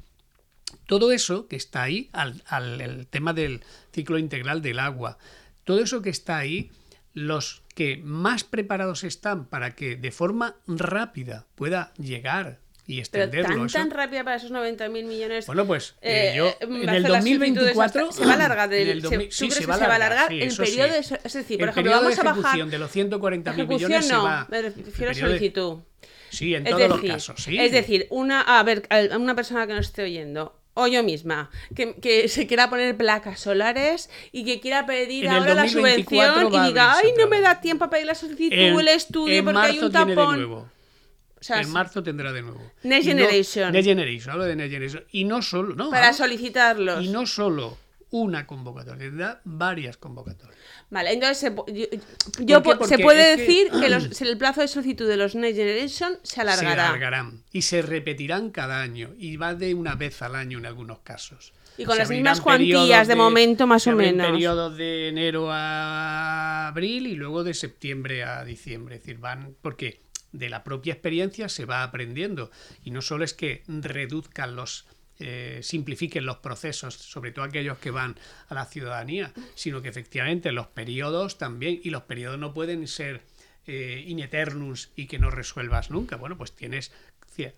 Todo 0.86 1.10
eso 1.10 1.48
que 1.48 1.56
está 1.56 1.82
ahí, 1.82 2.08
al 2.12 3.08
tema 3.10 3.32
del 3.32 3.64
ciclo 3.92 4.16
integral 4.16 4.62
del 4.62 4.78
agua, 4.78 5.18
todo 5.64 5.80
eso 5.80 6.02
que 6.02 6.10
está 6.10 6.38
ahí, 6.38 6.70
los 7.14 7.64
que 7.74 7.96
más 7.96 8.44
preparados 8.44 9.02
están 9.02 9.46
para 9.46 9.74
que 9.74 9.96
de 9.96 10.12
forma 10.12 10.54
rápida 10.68 11.48
pueda 11.56 11.92
llegar 11.94 12.60
y 12.90 12.98
extenderlo. 12.98 13.56
tan, 13.56 13.68
tan 13.68 13.90
rápida 13.90 14.24
para 14.24 14.36
esos 14.36 14.50
90.000 14.50 15.04
millones. 15.04 15.46
Bueno, 15.46 15.64
pues 15.64 15.94
eh, 16.02 16.34
yo 16.36 16.52
en 16.60 16.88
el 16.88 17.02
2024 17.04 18.12
se 18.12 18.24
va 18.24 18.32
a 18.32 18.34
alargar 18.34 18.74
el, 18.74 19.30
sí, 19.30 19.50
se, 19.50 19.66
va 19.66 19.76
a 19.76 19.94
alargar, 19.94 20.32
el 20.32 20.54
periodo 20.56 20.92
de, 20.92 20.98
es 20.98 21.32
decir, 21.32 21.58
por 21.58 21.68
ejemplo, 21.68 21.92
vamos 21.92 22.18
a 22.18 22.22
bajar 22.22 22.66
de 22.66 22.78
los 22.78 22.94
140.000 22.94 23.66
millones 23.66 24.08
no, 24.08 24.22
se 24.22 24.24
va 24.24 24.46
me 24.50 24.62
refiero 24.62 25.12
a 25.12 25.14
solicitud. 25.14 25.78
Sí, 26.30 26.54
en 26.54 26.64
todos 26.64 26.88
los 26.88 27.00
casos, 27.00 27.42
sí. 27.42 27.58
Es 27.58 27.72
decir, 27.72 28.06
una 28.10 28.40
a 28.40 28.62
ver, 28.62 28.88
una 29.16 29.34
persona 29.34 29.66
que 29.66 29.74
nos 29.74 29.86
esté 29.86 30.02
oyendo 30.02 30.56
o 30.74 30.86
yo 30.86 31.02
misma, 31.02 31.50
que, 31.74 31.94
que, 31.94 32.28
se 32.28 32.46
quiera 32.46 32.70
poner 32.70 32.96
placas 32.96 33.40
solares 33.40 34.08
y 34.32 34.44
que 34.44 34.60
quiera 34.60 34.86
pedir 34.86 35.28
ahora 35.28 35.54
la 35.54 35.68
subvención 35.68 36.54
y 36.54 36.60
diga, 36.60 36.94
ay, 36.94 37.12
no 37.18 37.26
me 37.28 37.40
da 37.40 37.60
tiempo 37.60 37.84
a 37.84 37.90
pedir 37.90 38.06
la 38.06 38.14
solicitud, 38.14 38.56
el, 38.56 38.78
el 38.78 38.88
estudio, 38.88 39.44
porque 39.44 39.60
hay 39.60 39.78
un 39.78 39.92
tapón 39.92 40.70
en 41.48 41.70
marzo 41.70 42.02
tendrá 42.02 42.32
de 42.32 42.42
nuevo. 42.42 42.60
Next 42.82 43.06
Generation. 43.06 43.72
Next 43.72 43.86
Generation, 43.86 44.32
hablo 44.32 44.44
de 44.44 44.56
Next 44.56 44.72
Generation. 44.72 45.04
Y 45.12 45.24
no 45.24 45.42
solo. 45.42 45.74
No, 45.74 45.90
Para 45.90 46.12
solicitarlos. 46.12 47.04
Y 47.04 47.08
no 47.08 47.26
solo 47.26 47.78
una 48.10 48.46
convocatoria, 48.46 49.04
tendrá 49.04 49.40
varias 49.44 49.96
convocatorias. 49.96 50.58
Vale, 50.90 51.12
entonces 51.12 51.38
se, 51.38 51.54
yo, 52.44 52.60
se 52.84 52.98
puede 52.98 53.36
decir 53.36 53.70
que 53.70 53.88
los, 53.88 54.20
el 54.22 54.36
plazo 54.36 54.60
de 54.60 54.68
solicitud 54.68 55.08
de 55.08 55.16
los 55.16 55.34
Next 55.34 55.56
Generation 55.56 56.18
se 56.22 56.40
alargará. 56.40 56.82
Se 56.84 56.88
alargarán 56.88 57.42
y 57.52 57.62
se 57.62 57.82
repetirán 57.82 58.50
cada 58.50 58.82
año 58.82 59.10
y 59.16 59.36
va 59.36 59.54
de 59.54 59.74
una 59.74 59.94
vez 59.94 60.22
al 60.22 60.34
año 60.34 60.58
en 60.58 60.66
algunos 60.66 60.98
casos. 61.00 61.52
Y 61.78 61.84
con 61.84 61.96
las 61.96 62.10
mismas 62.10 62.40
cuantías 62.42 63.08
de, 63.08 63.16
momento, 63.16 63.66
más 63.66 63.86
o 63.86 63.92
menos. 63.92 64.26
periodos 64.26 64.76
de 64.76 65.08
enero 65.08 65.50
a 65.50 66.68
abril 66.68 67.06
y 67.06 67.14
luego 67.14 67.42
de 67.42 67.54
septiembre 67.54 68.22
a 68.22 68.44
diciembre. 68.44 68.96
Es 68.96 69.02
decir, 69.02 69.18
van. 69.18 69.54
Porque 69.62 70.00
de 70.32 70.48
la 70.48 70.64
propia 70.64 70.92
experiencia 70.92 71.48
se 71.48 71.64
va 71.64 71.82
aprendiendo. 71.82 72.50
Y 72.84 72.90
no 72.90 73.02
solo 73.02 73.24
es 73.24 73.34
que 73.34 73.62
reduzcan 73.66 74.56
los 74.56 74.86
eh, 75.22 75.60
simplifiquen 75.62 76.24
los 76.24 76.38
procesos, 76.38 76.94
sobre 76.94 77.30
todo 77.30 77.44
aquellos 77.44 77.76
que 77.76 77.90
van 77.90 78.16
a 78.48 78.54
la 78.54 78.64
ciudadanía, 78.64 79.34
sino 79.54 79.82
que 79.82 79.90
efectivamente 79.90 80.50
los 80.50 80.68
periodos 80.68 81.36
también, 81.36 81.78
y 81.82 81.90
los 81.90 82.04
periodos 82.04 82.38
no 82.38 82.54
pueden 82.54 82.88
ser 82.88 83.20
eh, 83.66 84.02
in 84.06 84.20
eternus 84.20 84.90
y 84.96 85.06
que 85.06 85.18
no 85.18 85.30
resuelvas 85.30 85.90
nunca. 85.90 86.16
Bueno, 86.16 86.38
pues 86.38 86.52
tienes 86.52 86.90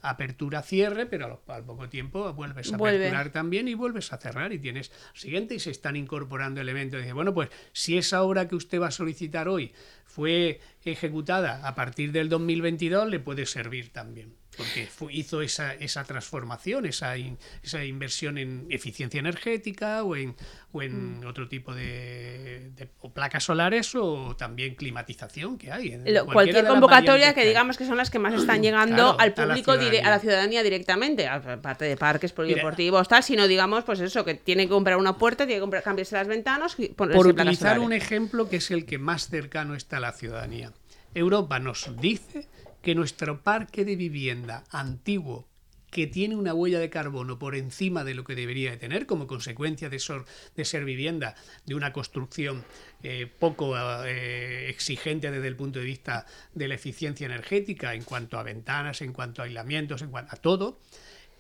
apertura, 0.03 0.63
cierre, 0.63 1.07
pero 1.07 1.43
al, 1.47 1.65
poco 1.65 1.89
tiempo 1.89 2.33
vuelves 2.33 2.73
a 2.73 2.77
aperturar 2.77 3.31
también 3.31 3.69
y 3.69 3.75
vuelves 3.75 4.13
a 4.13 4.19
cerrar 4.19 4.53
y 4.53 4.59
tienes 4.59 4.93
siguiente 5.15 5.55
y 5.55 5.61
se 5.61 5.71
están 5.71 5.97
incorporando 5.97 6.61
elementos. 6.61 7.01
Dice, 7.01 7.13
bueno, 7.13 7.35
pues 7.35 7.49
si 7.73 7.99
esa 7.99 8.23
obra 8.23 8.49
que 8.49 8.57
usted 8.57 8.81
va 8.81 8.89
a 8.89 8.93
solicitar 8.93 9.49
hoy 9.49 9.73
fue 10.05 10.61
ejecutada 10.85 11.67
a 11.67 11.75
partir 11.75 12.13
del 12.13 12.29
2022, 12.29 13.09
le 13.09 13.21
puede 13.21 13.47
servir 13.47 13.93
también. 13.93 14.42
Porque 14.57 14.89
hizo 15.11 15.41
esa, 15.41 15.73
esa 15.75 16.05
transformación, 16.05 16.85
esa, 16.85 17.15
esa 17.17 17.85
inversión 17.85 18.37
en 18.37 18.67
eficiencia 18.69 19.19
energética 19.19 20.03
o 20.03 20.15
en, 20.15 20.35
o 20.73 20.83
en 20.83 21.21
mm. 21.21 21.27
otro 21.27 21.49
tipo 21.49 21.75
de, 21.75 22.71
placas 23.15 23.45
solares 23.45 23.95
o 23.95 24.37
también 24.37 24.75
climatización 24.75 25.57
que 25.57 25.73
hay. 25.73 25.99
cualquier 26.31 26.67
convocatoria 26.67 27.33
que, 27.33 27.47
digamos 27.47 27.79
que 27.79 27.87
son 27.87 27.97
las 27.97 28.11
que 28.11 28.19
más 28.19 28.35
están 28.35 28.63
llegando 28.63 29.19
al 29.19 29.33
público, 29.33 29.73
a 29.73 29.77
la, 29.77 30.19
ciudadanía 30.19 30.63
directamente, 30.63 31.29
aparte 31.29 31.87
de 31.87 31.97
parques 31.97 32.33
polideportivos, 32.33 33.09
tal, 33.09 33.23
sino 33.23 33.49
digamos, 33.49 33.85
pues 33.85 34.01
eso, 34.01 34.25
que 34.25 34.35
tiene 34.35 34.65
que 34.65 34.71
comprar 34.71 34.99
una 34.99 35.17
puerta, 35.17 35.47
tiene 35.47 35.59
que 35.59 35.63
comprar, 35.63 35.83
cambiarse 35.83 36.15
las 36.15 36.29
ventanas. 36.29 36.75
Y 36.79 36.89
por 36.89 37.27
utilizar 37.27 37.79
un 37.79 37.93
ejemplo 37.93 38.49
que 38.49 38.57
es 38.57 38.71
el 38.71 38.85
que 38.85 38.99
más 38.99 39.29
cercano 39.29 39.75
está 39.75 39.97
a 39.97 40.01
la 40.01 40.13
ciudadanía. 40.13 40.73
Europa 41.15 41.59
nos 41.59 41.91
dice 42.01 42.49
que 42.83 42.95
nuestro 42.95 43.43
parque 43.43 43.85
de 43.85 43.97
vivienda 43.97 44.65
antiguo 44.71 45.49
que 45.93 46.07
tiene 46.07 46.37
una 46.37 46.55
huella 46.55 46.81
de 46.81 46.89
carbono 46.89 47.39
por 47.39 47.55
encima 47.55 48.03
de 48.03 48.15
lo 48.15 48.25
que 48.25 48.35
debería 48.35 48.71
de 48.71 48.79
tener 48.79 49.05
como 49.05 49.27
consecuencia 49.27 49.91
de, 49.91 49.99
ser 49.99 50.85
vivienda 50.87 51.35
de 51.67 51.75
una 51.75 51.93
construcción 51.93 52.65
eh, 53.03 53.31
poco 53.39 53.77
eh, 54.07 54.71
exigente 54.71 55.31
desde 55.31 55.49
el 55.49 55.55
punto 55.55 55.81
de 55.81 55.85
vista 55.85 56.25
de 56.55 56.67
la 56.67 56.77
eficiencia 56.77 57.27
energética 57.27 57.95
en 57.95 58.05
cuanto 58.05 58.39
a 58.39 58.43
ventanas, 58.43 59.03
en 59.03 59.13
cuanto 59.13 59.43
a 59.43 59.45
aislamientos, 59.45 60.01
en 60.01 60.11
cuanto 60.11 60.35
a 60.35 60.39
todo, 60.39 60.81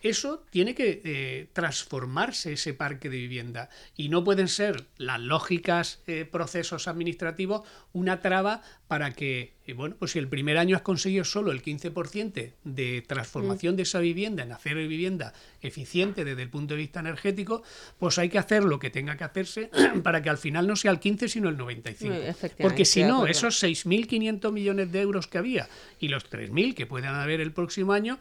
eso 0.02 0.44
tiene 0.50 0.74
que 0.74 1.00
eh, 1.02 1.48
transformarse 1.54 2.52
ese 2.52 2.74
parque 2.74 3.08
de 3.08 3.16
vivienda. 3.16 3.70
Y 3.96 4.10
no 4.10 4.22
pueden 4.22 4.48
ser 4.48 4.84
las 4.98 5.20
lógicas 5.20 6.02
procesos 6.30 6.88
administrativos 6.88 7.66
una 7.94 8.20
traba 8.20 8.62
para 8.86 9.12
que 9.12 9.54
y 9.64 9.72
bueno, 9.74 9.94
pues 9.98 10.12
si 10.12 10.18
el 10.18 10.28
primer 10.28 10.58
año 10.58 10.74
has 10.74 10.82
conseguido 10.82 11.24
solo 11.24 11.52
el 11.52 11.62
15% 11.62 12.52
de 12.64 13.02
transformación 13.06 13.76
de 13.76 13.84
esa 13.84 14.00
vivienda 14.00 14.42
en 14.42 14.52
hacer 14.52 14.76
vivienda 14.76 15.32
eficiente 15.60 16.24
desde 16.24 16.42
el 16.42 16.50
punto 16.50 16.74
de 16.74 16.80
vista 16.80 17.00
energético, 17.00 17.62
pues 17.98 18.18
hay 18.18 18.28
que 18.28 18.38
hacer 18.38 18.64
lo 18.64 18.78
que 18.78 18.90
tenga 18.90 19.16
que 19.16 19.24
hacerse 19.24 19.70
para 20.02 20.20
que 20.20 20.30
al 20.30 20.38
final 20.38 20.66
no 20.66 20.74
sea 20.74 20.90
el 20.90 20.98
15 20.98 21.28
sino 21.28 21.48
el 21.48 21.56
95. 21.56 22.14
Porque 22.58 22.84
si 22.84 23.04
no, 23.04 23.26
esos 23.26 23.62
6.500 23.62 24.50
millones 24.52 24.90
de 24.90 25.00
euros 25.00 25.28
que 25.28 25.38
había 25.38 25.68
y 26.00 26.08
los 26.08 26.28
3.000 26.28 26.74
que 26.74 26.86
puedan 26.86 27.14
haber 27.14 27.40
el 27.40 27.52
próximo 27.52 27.92
año, 27.92 28.18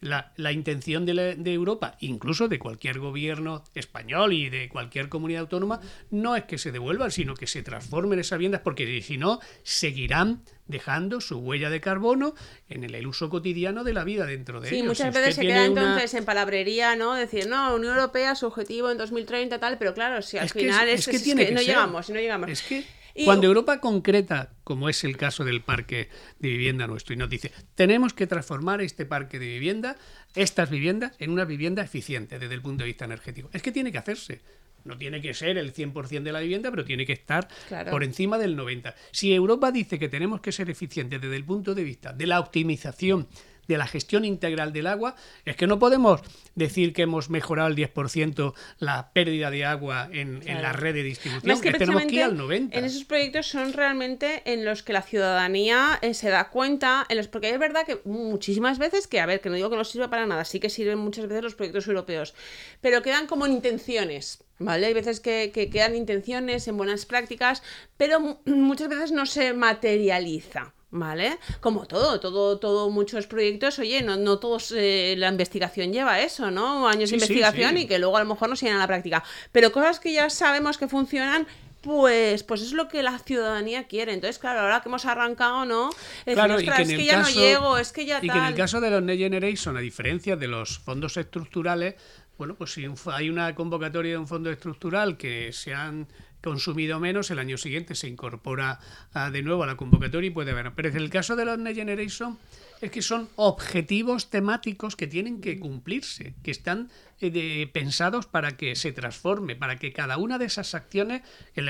la, 0.00 0.32
la 0.36 0.52
intención 0.52 1.06
de, 1.06 1.36
de, 1.36 1.52
Europa, 1.52 1.96
incluso 2.00 2.48
de 2.48 2.58
cualquier 2.58 2.98
gobierno 2.98 3.64
español 3.74 4.32
y 4.32 4.50
de 4.50 4.68
cualquier 4.68 5.08
comunidad 5.08 5.42
autónoma, 5.42 5.80
no 6.10 6.36
es 6.36 6.44
que 6.44 6.58
se 6.58 6.72
devuelvan, 6.72 7.10
sino 7.10 7.34
que 7.34 7.46
se 7.46 7.62
transformen 7.62 8.18
esas 8.18 8.38
viviendas, 8.38 8.62
porque 8.62 9.00
si 9.00 9.16
no, 9.16 9.40
seguirán 9.62 10.42
dejando 10.66 11.20
su 11.20 11.38
huella 11.38 11.70
de 11.70 11.80
carbono 11.80 12.34
en 12.68 12.84
el, 12.84 13.06
uso 13.06 13.28
cotidiano 13.28 13.84
de 13.84 13.92
la 13.92 14.04
vida 14.04 14.26
dentro 14.26 14.60
de 14.60 14.68
sí, 14.68 14.82
muchas 14.82 15.12
veces 15.12 15.34
se 15.34 15.42
queda 15.42 15.64
entonces 15.64 16.14
en 16.14 16.24
palabrería, 16.24 16.96
¿no? 16.96 17.14
Decir, 17.14 17.48
no, 17.48 17.74
Unión 17.74 17.96
Europea, 17.96 18.34
su 18.34 18.46
objetivo 18.46 18.90
en 18.90 18.98
2030, 18.98 19.58
tal, 19.58 19.78
pero 19.78 19.94
claro, 19.94 20.22
si 20.22 20.38
al 20.38 20.48
final 20.48 20.88
es, 20.88 21.06
que, 21.06 21.52
no 21.52 21.60
llegamos, 21.60 22.08
no 22.08 22.16
llegamos. 22.16 22.50
Es 22.50 22.62
que 22.62 22.84
cuando 23.24 23.46
Europa 23.46 23.80
concreta, 23.80 24.52
como 24.64 24.88
es 24.88 25.04
el 25.04 25.16
caso 25.16 25.44
del 25.44 25.62
parque 25.62 26.08
de 26.38 26.48
vivienda 26.48 26.86
nuestro, 26.86 27.14
y 27.14 27.16
nos 27.16 27.28
dice, 27.28 27.52
tenemos 27.74 28.14
que 28.14 28.26
transformar 28.26 28.80
este 28.80 29.04
parque 29.04 29.38
de 29.38 29.46
vivienda, 29.46 29.96
estas 30.34 30.70
viviendas, 30.70 31.12
en 31.18 31.30
una 31.30 31.44
vivienda 31.44 31.82
eficiente 31.82 32.38
desde 32.38 32.54
el 32.54 32.62
punto 32.62 32.82
de 32.82 32.88
vista 32.88 33.04
energético. 33.04 33.50
Es 33.52 33.62
que 33.62 33.72
tiene 33.72 33.92
que 33.92 33.98
hacerse. 33.98 34.40
No 34.84 34.98
tiene 34.98 35.20
que 35.20 35.34
ser 35.34 35.58
el 35.58 35.72
100% 35.72 36.22
de 36.22 36.32
la 36.32 36.40
vivienda, 36.40 36.70
pero 36.70 36.84
tiene 36.84 37.06
que 37.06 37.12
estar 37.12 37.48
por 37.90 38.04
encima 38.04 38.38
del 38.38 38.56
90%. 38.56 38.94
Si 39.10 39.32
Europa 39.32 39.70
dice 39.70 39.98
que 39.98 40.08
tenemos 40.08 40.40
que 40.40 40.52
ser 40.52 40.70
eficientes 40.70 41.20
desde 41.20 41.36
el 41.36 41.44
punto 41.44 41.74
de 41.74 41.84
vista 41.84 42.12
de 42.12 42.26
la 42.26 42.40
optimización 42.40 43.28
de 43.72 43.78
la 43.78 43.86
gestión 43.86 44.24
integral 44.24 44.72
del 44.72 44.86
agua, 44.86 45.16
es 45.44 45.56
que 45.56 45.66
no 45.66 45.78
podemos 45.78 46.20
decir 46.54 46.92
que 46.92 47.02
hemos 47.02 47.30
mejorado 47.30 47.68
el 47.68 47.76
10% 47.76 48.54
la 48.78 49.12
pérdida 49.12 49.50
de 49.50 49.64
agua 49.64 50.08
en, 50.12 50.40
la 50.46 50.72
red 50.72 50.94
de 50.94 51.02
distribución, 51.02 51.60
que, 51.60 51.72
tenemos 51.72 52.04
que 52.04 52.16
ir 52.16 52.22
al 52.22 52.38
90%. 52.38 52.68
En 52.72 52.84
esos 52.84 53.04
proyectos 53.04 53.46
son 53.46 53.72
realmente 53.72 54.42
en 54.44 54.64
los 54.64 54.82
que 54.82 54.92
la 54.92 55.02
ciudadanía 55.02 55.98
eh, 56.02 56.14
se 56.14 56.28
da 56.28 56.50
cuenta, 56.50 57.06
en 57.08 57.16
los, 57.16 57.28
porque 57.28 57.50
es 57.50 57.58
verdad 57.58 57.86
que 57.86 58.00
muchísimas 58.04 58.78
veces, 58.78 59.06
que 59.06 59.20
a 59.20 59.26
ver, 59.26 59.40
que 59.40 59.48
no 59.48 59.56
digo 59.56 59.70
que 59.70 59.76
no 59.76 59.84
sirva 59.84 60.10
para 60.10 60.26
nada, 60.26 60.44
sí 60.44 60.60
que 60.60 60.70
sirven 60.70 60.98
muchas 60.98 61.26
veces 61.26 61.42
los 61.42 61.54
proyectos 61.54 61.86
europeos, 61.86 62.34
pero 62.80 63.02
quedan 63.02 63.26
como 63.26 63.46
en 63.46 63.52
intenciones. 63.52 64.44
¿Vale? 64.58 64.86
Hay 64.86 64.94
veces 64.94 65.18
que, 65.18 65.50
que 65.52 65.70
quedan 65.70 65.96
intenciones 65.96 66.68
en 66.68 66.76
buenas 66.76 67.04
prácticas, 67.04 67.64
pero 67.96 68.40
muchas 68.44 68.88
veces 68.88 69.10
no 69.10 69.26
se 69.26 69.52
materializa. 69.54 70.72
¿Vale? 70.94 71.38
Como 71.60 71.86
todo, 71.86 72.20
todo, 72.20 72.58
todo, 72.58 72.90
muchos 72.90 73.26
proyectos, 73.26 73.78
oye, 73.78 74.02
no, 74.02 74.16
no 74.16 74.38
todos 74.38 74.74
eh, 74.76 75.14
la 75.16 75.28
investigación 75.28 75.90
lleva 75.90 76.20
eso, 76.20 76.50
¿no? 76.50 76.86
Años 76.86 77.08
de 77.08 77.16
investigación 77.16 77.78
y 77.78 77.86
que 77.86 77.98
luego 77.98 78.18
a 78.18 78.20
lo 78.20 78.26
mejor 78.26 78.50
no 78.50 78.56
se 78.56 78.66
llegan 78.66 78.78
a 78.78 78.84
la 78.84 78.88
práctica. 78.88 79.24
Pero 79.52 79.72
cosas 79.72 79.98
que 80.00 80.12
ya 80.12 80.28
sabemos 80.28 80.76
que 80.76 80.88
funcionan, 80.88 81.46
pues, 81.80 82.42
pues 82.42 82.60
es 82.60 82.72
lo 82.72 82.88
que 82.88 83.02
la 83.02 83.18
ciudadanía 83.18 83.84
quiere. 83.84 84.12
Entonces, 84.12 84.38
claro, 84.38 84.60
ahora 84.60 84.80
que 84.80 84.88
hemos 84.88 85.04
arrancado, 85.04 85.64
¿no? 85.64 85.90
claro, 86.24 86.60
y 86.60 86.64
que 86.64 86.82
es 86.82 86.88
que 86.88 87.04
ya 87.06 87.22
no 87.22 87.28
llego, 87.30 87.78
es 87.78 87.92
que 87.92 88.06
ya 88.06 88.18
Y 88.22 88.28
que 88.28 88.38
en 88.38 88.44
el 88.44 88.54
caso 88.54 88.80
de 88.80 88.90
los 88.90 89.02
Next 89.02 89.18
Generation, 89.18 89.76
a 89.76 89.80
diferencia 89.80 90.36
de 90.36 90.46
los 90.46 90.78
fondos 90.78 91.16
estructurales, 91.16 91.94
bueno, 92.38 92.54
pues 92.54 92.72
si 92.72 92.86
hay 93.06 93.30
una 93.30 93.54
convocatoria 93.54 94.12
de 94.12 94.18
un 94.18 94.28
fondo 94.28 94.50
estructural 94.50 95.16
que 95.16 95.52
se 95.52 95.74
han 95.74 96.06
consumido 96.42 97.00
menos, 97.00 97.30
el 97.30 97.38
año 97.38 97.56
siguiente 97.56 97.94
se 97.94 98.08
incorpora 98.08 98.80
ah, 99.14 99.30
de 99.30 99.42
nuevo 99.42 99.62
a 99.62 99.66
la 99.66 99.76
convocatoria 99.76 100.28
y 100.28 100.30
puede 100.30 100.50
haber. 100.50 100.72
Pero 100.74 100.88
en 100.88 100.96
el 100.96 101.10
caso 101.10 101.36
de 101.36 101.44
los 101.44 101.58
Next 101.58 101.78
Generation 101.78 102.38
es 102.80 102.90
que 102.90 103.00
son 103.00 103.28
objetivos 103.36 104.28
temáticos 104.28 104.96
que 104.96 105.06
tienen 105.06 105.40
que 105.40 105.58
cumplirse, 105.58 106.34
que 106.42 106.50
están 106.50 106.90
eh, 107.20 107.70
pensados 107.72 108.26
para 108.26 108.56
que 108.56 108.74
se 108.74 108.92
transforme, 108.92 109.56
para 109.56 109.78
que 109.78 109.92
cada 109.92 110.18
una 110.18 110.38
de 110.38 110.46
esas 110.46 110.74
acciones, 110.74 111.22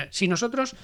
si 0.09 0.27
nosotros 0.27 0.75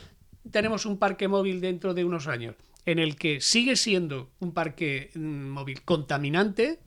tenemos 0.52 0.86
un 0.86 0.97
parque 0.97 1.28
móvil 1.28 1.60
dentro 1.62 1.93
de 1.93 2.06
unos 2.06 2.28
años 2.28 2.56
en 2.86 2.99
el 2.99 3.15
que 3.15 3.41
sigue 3.41 3.75
siendo 3.75 4.32
un 4.39 4.54
parque 4.54 5.12
mm, 5.13 5.19
móvil 5.19 5.82
contaminante, 5.84 6.80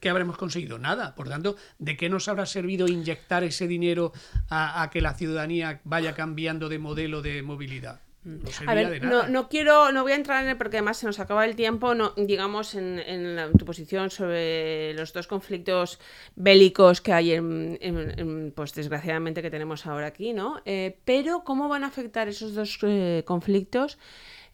¿qué, 0.00 0.10
habremos 0.10 0.36
conseguido? 0.36 0.78
Nada. 0.78 1.14
Por 1.14 1.28
tanto, 1.28 1.56
¿de 1.78 1.96
qué 1.96 2.08
nos 2.08 2.28
habrá 2.28 2.46
servido 2.46 2.86
inyectar 2.86 3.44
ese 3.44 3.66
dinero 3.66 4.12
a, 4.50 4.88
que 4.92 5.00
la 5.00 5.14
ciudadanía 5.14 5.80
vaya 5.84 6.14
cambiando 6.14 6.68
de 6.68 6.78
modelo 6.78 7.22
de 7.22 7.42
movilidad? 7.42 8.00
No 8.24 8.48
a 8.66 8.74
ver, 8.74 9.04
No, 9.04 9.48
quiero, 9.50 9.92
no 9.92 10.02
voy 10.02 10.12
a 10.12 10.14
entrar 10.14 10.42
en 10.42 10.48
el 10.48 10.56
porque 10.56 10.78
además 10.78 10.96
se 10.96 11.04
nos 11.04 11.20
acaba 11.20 11.44
el 11.44 11.56
tiempo, 11.56 11.94
no, 11.94 12.14
digamos, 12.16 12.74
en, 12.74 13.36
tu 13.58 13.66
posición 13.66 14.08
sobre 14.10 14.94
los 14.94 15.12
dos 15.12 15.26
conflictos 15.26 15.98
bélicos 16.34 17.02
que 17.02 17.12
hay, 17.12 17.32
en, 17.32 18.52
pues 18.56 18.72
desgraciadamente 18.72 19.42
que 19.42 19.50
tenemos 19.50 19.86
ahora 19.86 20.06
aquí, 20.06 20.32
¿no? 20.32 20.62
Eh, 20.64 20.98
pero 21.04 21.44
¿cómo 21.44 21.68
van 21.68 21.84
a 21.84 21.88
afectar 21.88 22.28
esos 22.28 22.54
dos 22.54 22.78
eh, 22.82 23.24
conflictos? 23.26 23.98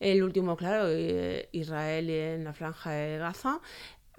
El 0.00 0.22
último, 0.22 0.56
claro, 0.56 0.86
eh, 0.88 1.50
Israel 1.52 2.08
en 2.08 2.44
la 2.44 2.54
franja 2.54 2.90
de 2.90 3.18
Gaza, 3.18 3.60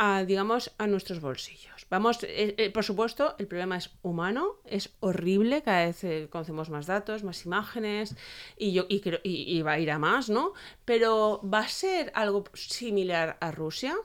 a, 0.03 0.25
digamos, 0.25 0.71
a 0.79 0.87
nuestros 0.87 1.21
bolsillos. 1.21 1.85
Vamos, 1.91 2.23
eh, 2.23 2.55
eh, 2.57 2.71
por 2.71 2.83
supuesto, 2.83 3.35
el 3.37 3.45
problema 3.45 3.77
es 3.77 3.91
humano, 4.01 4.55
es 4.65 4.89
horrible, 4.99 5.61
cada 5.61 5.85
vez 5.85 6.03
eh, 6.03 6.27
conocemos 6.27 6.71
más 6.71 6.87
datos, 6.87 7.23
más 7.23 7.45
imágenes, 7.45 8.15
y, 8.57 8.73
yo, 8.73 8.87
y, 8.89 8.99
y, 9.23 9.61
va 9.61 9.73
a 9.73 9.79
ir 9.79 9.91
a 9.91 9.99
más, 9.99 10.27
¿no? 10.27 10.53
Pero 10.85 11.39
¿va 11.43 11.59
a 11.59 11.67
ser 11.67 12.11
algo 12.15 12.45
similar 12.53 13.37
a 13.39 13.51
Rusia? 13.51 13.95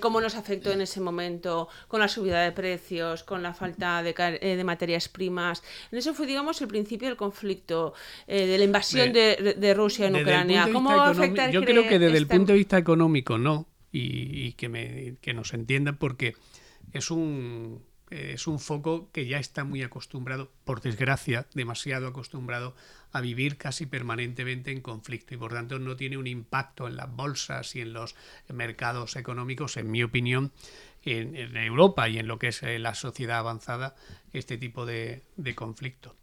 cómo 0.00 0.18
nos 0.18 0.34
afectó 0.34 0.72
en 0.72 0.80
ese 0.80 0.98
momento 0.98 1.68
con 1.88 2.00
la 2.00 2.08
subida 2.08 2.40
de 2.40 2.52
precios, 2.52 3.22
con 3.22 3.42
la 3.42 3.52
falta 3.52 4.02
de, 4.02 4.14
de 4.14 4.64
materias 4.64 5.10
primas. 5.10 5.62
En 5.92 5.98
eso 5.98 6.14
fue, 6.14 6.26
digamos, 6.26 6.58
el 6.62 6.68
principio 6.68 7.06
del 7.06 7.18
conflicto, 7.18 7.92
de 8.26 8.56
la 8.56 8.64
invasión 8.64 9.12
de, 9.12 9.54
de, 9.58 9.74
Rusia 9.74 10.06
en 10.06 10.16
Ucrania. 10.16 10.70
¿Cómo 10.72 10.88
va 10.88 11.08
a 11.08 11.10
afectar? 11.10 11.50
Yo 11.50 11.62
creo 11.66 11.86
que 11.86 11.98
desde 11.98 12.16
el 12.16 12.26
punto 12.26 12.52
de 12.52 12.58
vista 12.58 12.78
económico 12.78 13.36
no, 13.36 13.66
y, 13.96 14.52
que, 14.54 14.68
me, 14.68 15.16
que 15.20 15.34
nos 15.34 15.54
entiendan 15.54 15.96
porque 15.96 16.34
es 16.92 17.12
un, 17.12 17.80
es 18.10 18.48
un 18.48 18.58
foco 18.58 19.08
que 19.12 19.26
ya 19.26 19.38
está 19.38 19.62
muy 19.62 19.82
acostumbrado, 19.82 20.50
por 20.64 20.80
desgracia, 20.80 21.46
demasiado 21.54 22.08
acostumbrado 22.08 22.74
a 23.12 23.20
vivir 23.20 23.56
casi 23.56 23.86
permanentemente 23.86 24.72
en 24.72 24.80
conflicto 24.80 25.34
y 25.34 25.36
por 25.36 25.52
tanto 25.52 25.78
no 25.78 25.94
tiene 25.94 26.16
un 26.16 26.26
impacto 26.26 26.88
en 26.88 26.96
las 26.96 27.14
bolsas 27.14 27.76
y 27.76 27.82
en 27.82 27.92
los 27.92 28.16
mercados 28.52 29.14
económicos, 29.14 29.76
en 29.76 29.90
mi 29.92 30.02
opinión, 30.02 30.50
en, 31.04 31.56
Europa 31.56 32.08
y 32.08 32.18
en 32.18 32.26
lo 32.26 32.40
que 32.40 32.48
es 32.48 32.64
eh, 32.64 32.80
la 32.80 32.94
sociedad 32.94 33.38
avanzada, 33.38 33.94
este 34.32 34.58
tipo 34.58 34.86
de, 34.86 35.22
de 35.36 35.54
conflicto. 35.54 36.16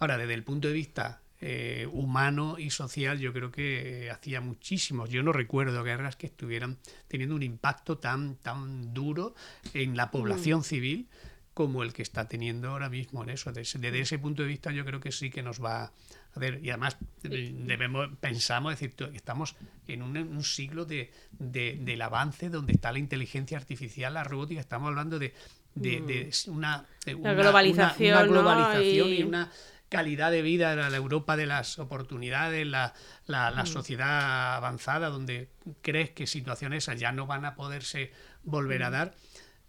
Ahora, 0.00 0.18
desde 0.18 0.34
el 0.34 0.42
punto 0.42 0.66
de 0.66 0.74
vista 0.74 1.21
eh, 1.44 1.88
humano 1.90 2.54
y 2.56 2.70
social, 2.70 3.18
yo 3.18 3.32
creo 3.32 3.50
que 3.50 4.04
eh, 4.04 4.10
hacía 4.12 4.40
muchísimos. 4.40 5.10
Yo 5.10 5.24
no 5.24 5.32
recuerdo 5.32 5.82
guerras 5.82 6.14
que 6.14 6.28
estuvieran 6.28 6.78
teniendo 7.08 7.34
un 7.34 7.42
impacto 7.42 7.98
tan, 7.98 8.36
tan 8.36 8.94
duro 8.94 9.34
en 9.74 9.96
la 9.96 10.12
población 10.12 10.60
mm. 10.60 10.62
civil 10.62 11.08
como 11.52 11.82
el 11.82 11.92
que 11.92 12.02
está 12.02 12.28
teniendo 12.28 12.68
ahora 12.68 12.88
mismo 12.88 13.24
en 13.24 13.30
eso. 13.30 13.50
Desde, 13.50 13.98
ese 13.98 14.20
punto 14.20 14.42
de 14.42 14.48
vista 14.50 14.70
yo 14.70 14.84
creo 14.84 15.00
que 15.00 15.10
sí 15.10 15.30
que 15.30 15.42
nos 15.42 15.60
va 15.60 15.92
y 16.40 16.70
además 16.70 16.96
debemos, 17.22 18.08
pensamos, 18.20 18.78
decir, 18.78 18.94
estamos 19.12 19.56
en 19.88 20.02
un, 20.02 20.44
siglo 20.44 20.84
de, 20.84 21.10
del 21.40 22.02
avance 22.02 22.50
donde 22.50 22.74
está 22.74 22.92
la 22.92 23.00
inteligencia 23.00 23.58
artificial, 23.58 24.14
la 24.14 24.22
robótica, 24.22 24.60
estamos 24.60 24.90
hablando 24.90 25.18
de, 25.18 25.34
mm. 25.74 26.50
una, 26.52 26.86
globalización, 27.04 28.28
globalización 28.28 29.08
y... 29.08 29.22
una 29.24 29.50
calidad 29.92 30.30
de 30.30 30.40
vida, 30.40 30.74
la 30.74 30.96
Europa 30.96 31.36
de 31.36 31.44
las 31.44 31.78
oportunidades, 31.78 32.66
la, 32.66 32.94
la, 33.26 33.50
mm. 33.50 33.66
sociedad 33.66 34.56
avanzada, 34.56 35.10
donde 35.10 35.50
crees 35.82 36.10
que 36.10 36.26
situaciones 36.26 36.86
ya 36.96 37.12
no 37.12 37.26
van 37.26 37.44
a 37.44 37.54
poderse 37.54 38.10
volver 38.42 38.84
a 38.84 38.88
mm. 38.88 38.92
dar 38.92 39.14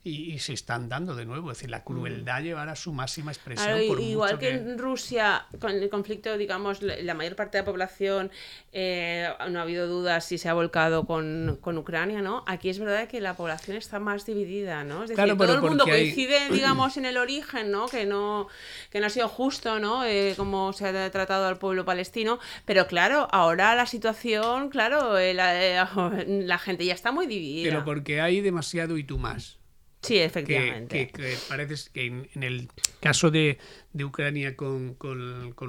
y, 0.05 0.37
se 0.39 0.53
están 0.53 0.89
dando 0.89 1.15
de 1.15 1.25
nuevo. 1.25 1.51
Es 1.51 1.57
decir, 1.57 1.69
la 1.69 1.79
mm. 1.79 1.83
crueldad 1.83 2.41
llevará 2.41 2.73
a 2.73 2.75
su 2.75 2.91
máxima 2.91 3.31
expresión. 3.31 3.79
igual 4.01 4.37
que, 4.37 4.49
en 4.49 4.77
Rusia, 4.77 5.45
con 5.59 5.71
el 5.71 5.89
conflicto, 5.89 6.37
digamos, 6.37 6.81
la 6.81 7.13
mayor 7.13 7.35
parte 7.35 7.57
de 7.57 7.61
la 7.61 7.65
población 7.65 8.31
eh, 8.73 9.29
no 9.49 9.59
ha 9.59 9.61
habido 9.61 9.87
dudas 9.87 10.25
si 10.25 10.37
se 10.37 10.49
ha 10.49 10.53
volcado 10.53 11.05
con, 11.05 11.57
con, 11.61 11.77
Ucrania, 11.77 12.21
¿no? 12.21 12.43
Aquí 12.47 12.69
es 12.69 12.79
verdad 12.79 13.07
que 13.07 13.21
la 13.21 13.35
población 13.35 13.77
está 13.77 13.99
más 13.99 14.25
dividida, 14.25 14.83
¿no? 14.83 15.03
Es 15.03 15.09
decir, 15.11 15.37
todo 15.37 15.53
el 15.53 15.61
mundo 15.61 15.85
coincide, 15.85 16.49
digamos, 16.51 16.97
en 16.97 17.05
el 17.05 17.17
origen, 17.17 17.71
¿no? 17.71 17.87
Que 17.87 18.05
no, 18.05 18.49
que 18.89 18.99
no 18.99 19.07
ha 19.07 19.09
sido 19.09 19.29
justo, 19.29 19.79
¿no? 19.79 20.03
Eh, 20.03 20.33
como 20.35 20.73
se 20.73 20.87
ha 20.87 21.11
tratado 21.11 21.47
al 21.47 21.57
pueblo 21.57 21.85
palestino. 21.85 22.39
Pero 22.65 22.87
claro, 22.87 23.29
ahora 23.31 23.73
la 23.75 23.85
situación, 23.85 24.69
claro, 24.69 25.17
eh, 25.17 25.33
la, 25.33 25.89
la 26.27 26.57
gente 26.57 26.85
ya 26.85 26.93
está 26.93 27.13
muy 27.13 27.25
dividida. 27.25 27.69
Pero 27.69 27.85
porque 27.85 28.19
hay 28.19 28.41
demasiado 28.41 28.97
y 28.97 29.05
tú 29.05 29.17
más. 29.17 29.62
Sí, 30.03 30.17
efectivamente. 30.19 31.09
Que, 31.09 31.37
parece 31.47 31.89
que 31.91 32.05
en, 32.05 32.43
el 32.43 32.69
caso 32.99 33.31
de, 33.31 33.57
Ucrania 34.03 34.55
con, 34.55 34.95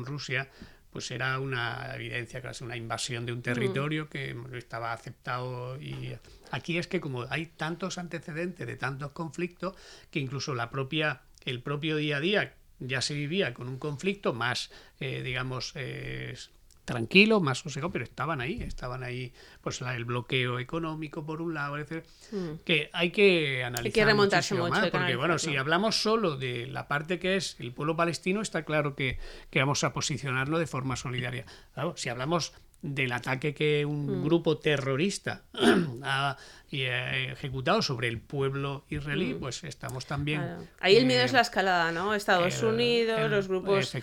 Rusia, 0.04 0.50
pues 0.90 1.10
era 1.10 1.38
una 1.38 1.94
evidencia, 1.94 2.42
casi 2.42 2.64
una 2.64 2.76
invasión 2.76 3.26
de 3.26 3.32
un 3.32 3.42
territorio 3.42 4.08
que 4.08 4.36
estaba 4.54 4.92
aceptado 4.92 5.80
y 5.80 6.16
aquí 6.50 6.78
es 6.78 6.86
que 6.86 7.00
como 7.00 7.26
hay 7.30 7.46
tantos 7.46 7.98
antecedentes 7.98 8.66
de 8.66 8.76
tantos 8.76 9.12
conflictos 9.12 9.74
que 10.10 10.20
incluso 10.20 10.54
la 10.54 10.70
propia 10.70 11.22
el 11.44 11.62
propio 11.62 11.96
día 11.96 12.18
a 12.18 12.20
día 12.20 12.54
ya 12.78 13.02
se 13.02 13.14
vivía 13.14 13.54
con 13.54 13.68
un 13.68 13.78
conflicto 13.78 14.32
más 14.34 14.70
eh, 15.00 15.22
digamos 15.22 15.72
eh, 15.74 16.36
tranquilo, 16.84 17.40
más 17.40 17.58
sosegado, 17.58 17.90
pero 17.90 18.04
estaban 18.04 18.40
ahí, 18.40 18.62
estaban 18.62 19.02
ahí, 19.02 19.32
pues 19.60 19.80
el 19.80 20.04
bloqueo 20.04 20.58
económico 20.58 21.24
por 21.24 21.40
un 21.40 21.54
lado, 21.54 21.76
es 21.78 21.88
hmm. 22.30 22.56
que 22.64 22.90
hay 22.92 23.10
que 23.10 23.64
analizar 23.64 23.86
hay 23.86 23.92
que 23.92 24.04
remontarse 24.04 24.54
mucho 24.54 24.70
más, 24.70 24.90
porque 24.90 25.16
bueno, 25.16 25.38
si 25.38 25.56
hablamos 25.56 26.02
solo 26.02 26.36
de 26.36 26.66
la 26.66 26.88
parte 26.88 27.18
que 27.18 27.36
es 27.36 27.56
el 27.58 27.72
pueblo 27.72 27.96
palestino, 27.96 28.40
está 28.40 28.64
claro 28.64 28.94
que, 28.94 29.18
que 29.50 29.60
vamos 29.60 29.84
a 29.84 29.92
posicionarlo 29.92 30.58
de 30.58 30.66
forma 30.66 30.96
solidaria. 30.96 31.46
Claro, 31.74 31.94
si 31.96 32.08
hablamos 32.08 32.52
del 32.84 33.12
ataque 33.12 33.54
que 33.54 33.86
un 33.86 34.20
mm. 34.20 34.24
grupo 34.24 34.58
terrorista 34.58 35.42
ha 36.02 36.36
eh, 36.70 37.30
ejecutado 37.32 37.80
sobre 37.80 38.08
el 38.08 38.20
pueblo 38.20 38.84
israelí, 38.90 39.32
mm. 39.32 39.40
pues 39.40 39.64
estamos 39.64 40.04
también... 40.04 40.68
Ahí 40.80 40.96
el 40.96 41.06
miedo 41.06 41.22
es 41.22 41.32
la 41.32 41.40
escalada, 41.40 41.92
¿no? 41.92 42.14
Estados 42.14 42.62
Unidos, 42.62 43.30
los 43.30 43.48
grupos 43.48 43.94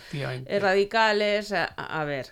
radicales, 0.49 1.53
a, 1.53 2.03
ver. 2.05 2.27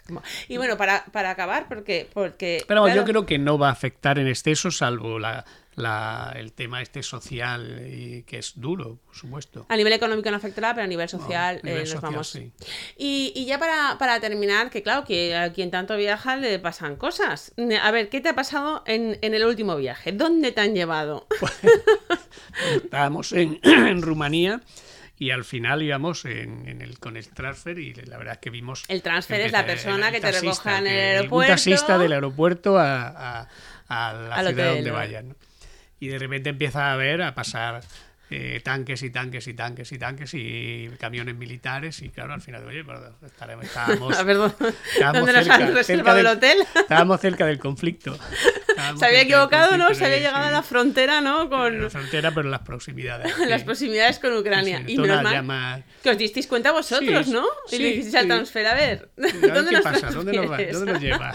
Y 0.48 0.58
bueno, 0.58 0.76
para, 0.76 1.06
para 1.12 1.30
acabar, 1.30 1.68
porque... 1.68 2.10
porque 2.12 2.64
Pero 2.68 2.88
yo 2.88 3.06
creo 3.06 3.28
que 3.28 3.38
no 3.38 3.60
va 3.60 3.70
a 3.70 3.72
afectar 3.72 4.18
en 4.18 4.28
exceso, 4.28 4.72
salvo 4.72 5.20
la, 5.20 5.46
la, 5.76 6.34
el 6.36 6.54
tema 6.54 6.82
este 6.82 7.04
social 7.04 7.86
y 7.88 8.24
que 8.24 8.38
es 8.38 8.54
duro, 8.56 9.00
por 9.06 9.16
supuesto. 9.16 9.66
A 9.70 9.78
nivel 9.78 9.94
económico 9.94 10.30
no 10.30 10.38
afectará, 10.38 10.74
pero 10.74 10.86
a 10.86 10.88
nivel 10.88 11.08
social, 11.08 11.62
eh, 11.64 11.84
nos 11.86 12.02
vamos. 12.02 12.36
Y, 12.36 12.52
y, 13.36 13.46
ya 13.46 13.60
para, 13.60 13.98
para, 13.98 14.20
terminar, 14.20 14.70
que 14.70 14.84
claro, 14.84 15.06
que 15.06 15.36
a 15.36 15.54
quien 15.54 15.72
tanto 15.72 15.96
viaja 15.96 16.36
le 16.36 16.60
pasan 16.60 16.96
cosas. 16.96 17.54
A 17.82 17.92
ver, 17.92 18.10
¿qué 18.10 18.22
te 18.22 18.30
ha 18.30 18.36
pasado 18.36 18.84
en, 18.86 19.18
en 19.22 19.34
el 19.34 19.46
último 19.46 19.76
viaje? 19.78 20.12
¿Dónde 20.12 20.52
te 20.52 20.62
han 20.62 20.74
llevado? 20.76 21.28
estábamos 22.84 23.32
en, 23.32 23.60
en 23.64 24.02
Rumanía 24.02 24.62
y 25.18 25.32
al 25.32 25.44
final 25.44 25.84
íbamos 25.84 26.24
en, 26.26 26.82
el, 26.82 26.98
con 27.00 27.18
el 27.18 27.28
transfer 27.28 27.78
y 27.78 27.94
la 27.94 28.18
verdad 28.18 28.36
es 28.36 28.40
que 28.40 28.50
vimos... 28.50 28.86
El 28.88 29.02
transfer 29.02 29.42
es 29.42 29.52
la 29.52 29.66
persona 29.66 30.12
que 30.12 30.22
te 30.22 30.32
recoja 30.32 30.80
en 30.80 30.88
el 30.88 30.98
aeropuerto. 30.98 31.52
Un 31.52 31.58
taxista 31.58 31.98
del 31.98 32.14
aeropuerto 32.14 32.78
a, 32.78 33.48
a, 33.90 34.14
la 34.14 34.50
ciudad 34.50 34.76
donde 34.76 34.92
vayan 34.92 35.36
y 36.00 36.08
de 36.08 36.20
repente 36.20 36.50
empieza 36.50 36.92
a 36.92 36.96
ver, 36.96 37.22
a 37.22 37.36
pasar 37.36 37.82
eh, 38.32 38.62
tanques 38.64 39.02
y 39.04 39.10
tanques 39.10 39.48
y 39.48 39.54
tanques 39.54 39.92
y 39.92 39.98
tanques 39.98 40.34
y 40.34 40.90
camiones 41.00 41.36
militares 41.36 42.02
y 42.02 42.10
claro, 42.10 42.34
al 42.34 42.42
final, 42.42 42.66
oye, 42.66 42.84
pero 42.84 43.16
estaremos, 43.26 43.66
estábamos, 43.66 44.18
¿Dónde 45.14 45.34
nos 45.34 45.50
han 45.50 45.74
reservado 45.74 46.18
del, 46.18 46.26
el 46.26 46.32
hotel? 46.32 46.58
Estábamos 46.76 47.22
cerca 47.22 47.46
del 47.46 47.60
conflicto. 47.60 48.18
se 48.98 49.06
había 49.06 49.22
equivocado, 49.22 49.78
¿no? 49.78 49.94
Se 49.94 50.06
había 50.06 50.18
llegado 50.18 50.46
a 50.46 50.52
la 50.52 50.62
frontera, 50.62 51.22
¿no? 51.22 51.50
Con... 51.50 51.82
La 51.82 51.90
frontera, 51.90 52.32
pero 52.32 52.50
las 52.50 52.62
proximidades. 52.62 53.38
las 53.48 53.64
proximidades 53.64 54.20
con 54.20 54.36
Ucrania. 54.36 54.84
y 54.86 54.98
menos 54.98 55.44
mal 55.44 55.84
que 56.04 56.10
os 56.10 56.18
disteis 56.18 56.48
cuenta 56.48 56.72
vosotros, 56.72 57.28
¿no? 57.28 57.46
Y 57.72 57.78
le 57.78 57.88
dijisteis 57.90 58.16
al 58.16 58.28
transfer, 58.28 58.68
a 58.68 58.74
ver, 58.74 59.10
¿dónde 59.16 59.72
nos 59.72 59.82
pasa? 59.82 60.12
¿Dónde 60.12 60.34
nos, 60.34 60.50
va? 60.50 60.58
¿Dónde 60.58 60.94
nos 60.94 61.02
lleva? 61.02 61.34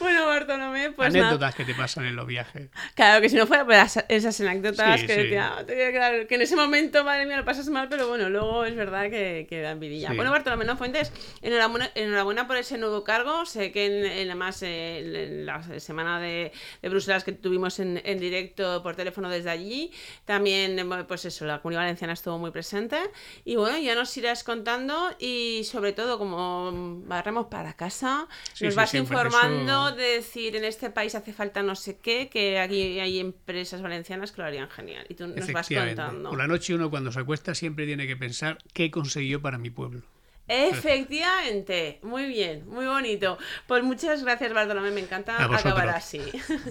bueno, 0.00 0.26
Bartolomé, 0.26 0.90
pues 0.92 1.08
Anécdotas 1.08 1.54
que 1.54 1.64
te 1.64 1.74
pasan 1.74 2.04
en 2.06 2.16
los 2.16 2.26
viajes. 2.26 2.68
Claro, 2.94 3.20
que 3.20 3.28
si 3.28 3.36
no 3.36 3.46
fuera 3.46 3.64
pues, 3.64 3.98
esas 4.08 4.40
anécdotas 4.40 5.02
que 5.04 5.16
decía, 5.16 5.64
que 5.92 6.34
en 6.34 6.42
ese 6.42 6.56
momento, 6.56 7.04
madre 7.04 7.26
mía, 7.26 7.36
lo 7.36 7.44
pasas 7.44 7.68
mal, 7.68 7.88
pero 7.88 8.08
bueno, 8.08 8.28
luego 8.28 8.64
es 8.64 8.74
verdad 8.74 9.10
que, 9.10 9.46
que 9.48 9.60
da 9.60 9.72
envidia. 9.72 10.12
Bueno, 10.14 10.30
Bartolomé 10.30 10.62
Fuentes, 10.76 11.12
enhorabuena, 11.42 11.90
enhorabuena 11.94 12.46
por 12.46 12.56
ese 12.56 12.78
nuevo 12.78 13.04
cargo. 13.04 13.44
Sé 13.46 13.72
que 13.72 13.86
en, 13.86 14.06
en 14.06 14.28
además 14.28 14.62
en 14.62 15.46
la 15.46 15.62
semana 15.80 16.20
de, 16.20 16.52
de, 16.80 16.88
Bruselas 16.88 17.24
que 17.24 17.32
tuvimos 17.32 17.78
en, 17.78 18.00
en, 18.04 18.18
directo 18.18 18.82
por 18.82 18.96
teléfono 18.96 19.28
desde 19.28 19.50
allí, 19.50 19.92
también, 20.24 20.88
pues 21.06 21.24
eso, 21.24 21.44
la 21.44 21.60
comunidad 21.60 21.82
valenciana 21.82 22.14
estuvo 22.14 22.38
muy 22.38 22.50
presente. 22.50 22.98
Y 23.44 23.56
bueno, 23.56 23.78
ya 23.78 23.94
nos 23.94 24.16
irás 24.16 24.44
contando 24.44 25.10
y 25.18 25.62
sobre 25.64 25.92
todo, 25.92 26.18
como 26.18 27.02
barremos 27.04 27.46
para 27.46 27.74
casa, 27.74 28.28
nos 28.60 28.74
vas 28.74 28.94
informando 28.94 29.92
de 29.92 30.02
decir 30.02 30.56
en 30.56 30.64
este 30.64 30.90
país 30.90 31.14
hace 31.14 31.32
falta 31.32 31.62
no 31.62 31.74
sé 31.74 31.98
qué, 31.98 32.28
que 32.28 32.58
aquí 32.58 33.00
hay 33.00 33.18
empresas 33.18 33.82
valencianas 33.82 34.32
que 34.32 34.40
lo 34.40 34.46
harían 34.46 34.70
genial. 34.70 35.04
Y 35.08 35.14
tú 35.14 35.26
nos 35.26 35.52
vas 35.52 35.68
contando. 35.86 36.30
Por 36.30 36.38
la 36.38 36.46
noche 36.46 36.74
uno 36.74 36.90
cuando 36.90 37.12
se 37.12 37.20
acuesta 37.20 37.54
siempre 37.54 37.86
tiene 37.86 38.06
que 38.06 38.16
pensar 38.16 38.58
qué 38.72 38.90
consiguió 38.90 39.40
para 39.40 39.58
mi 39.58 39.70
pueblo. 39.70 40.02
Efectivamente, 40.48 42.00
muy 42.02 42.26
bien, 42.26 42.68
muy 42.68 42.84
bonito. 42.84 43.38
Pues 43.66 43.82
muchas 43.84 44.22
gracias 44.22 44.52
Bartolomé, 44.52 44.90
me 44.90 45.00
encanta 45.00 45.42
acabar 45.42 45.88
así. 45.90 46.20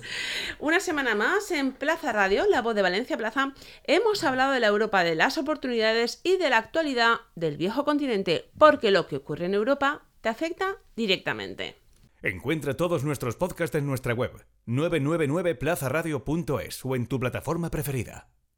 Una 0.59 0.79
semana 0.79 1.15
más 1.15 1.49
en 1.51 1.71
Plaza 1.71 2.11
Radio, 2.11 2.45
la 2.49 2.61
voz 2.61 2.75
de 2.75 2.81
Valencia 2.81 3.17
Plaza, 3.17 3.53
hemos 3.85 4.23
hablado 4.23 4.51
de 4.51 4.59
la 4.59 4.67
Europa 4.67 5.03
de 5.03 5.15
las 5.15 5.37
oportunidades 5.37 6.19
y 6.23 6.37
de 6.37 6.49
la 6.49 6.57
actualidad 6.57 7.21
del 7.35 7.57
viejo 7.57 7.85
continente, 7.85 8.49
porque 8.57 8.91
lo 8.91 9.07
que 9.07 9.15
ocurre 9.15 9.45
en 9.45 9.53
Europa 9.53 10.03
te 10.21 10.29
afecta 10.29 10.77
directamente. 10.95 11.77
Encuentra 12.21 12.75
todos 12.75 13.03
nuestros 13.03 13.35
podcasts 13.35 13.75
en 13.75 13.87
nuestra 13.87 14.13
web 14.13 14.45
999plazaradio.es 14.67 16.85
o 16.85 16.95
en 16.95 17.07
tu 17.07 17.19
plataforma 17.19 17.71
preferida. 17.71 18.29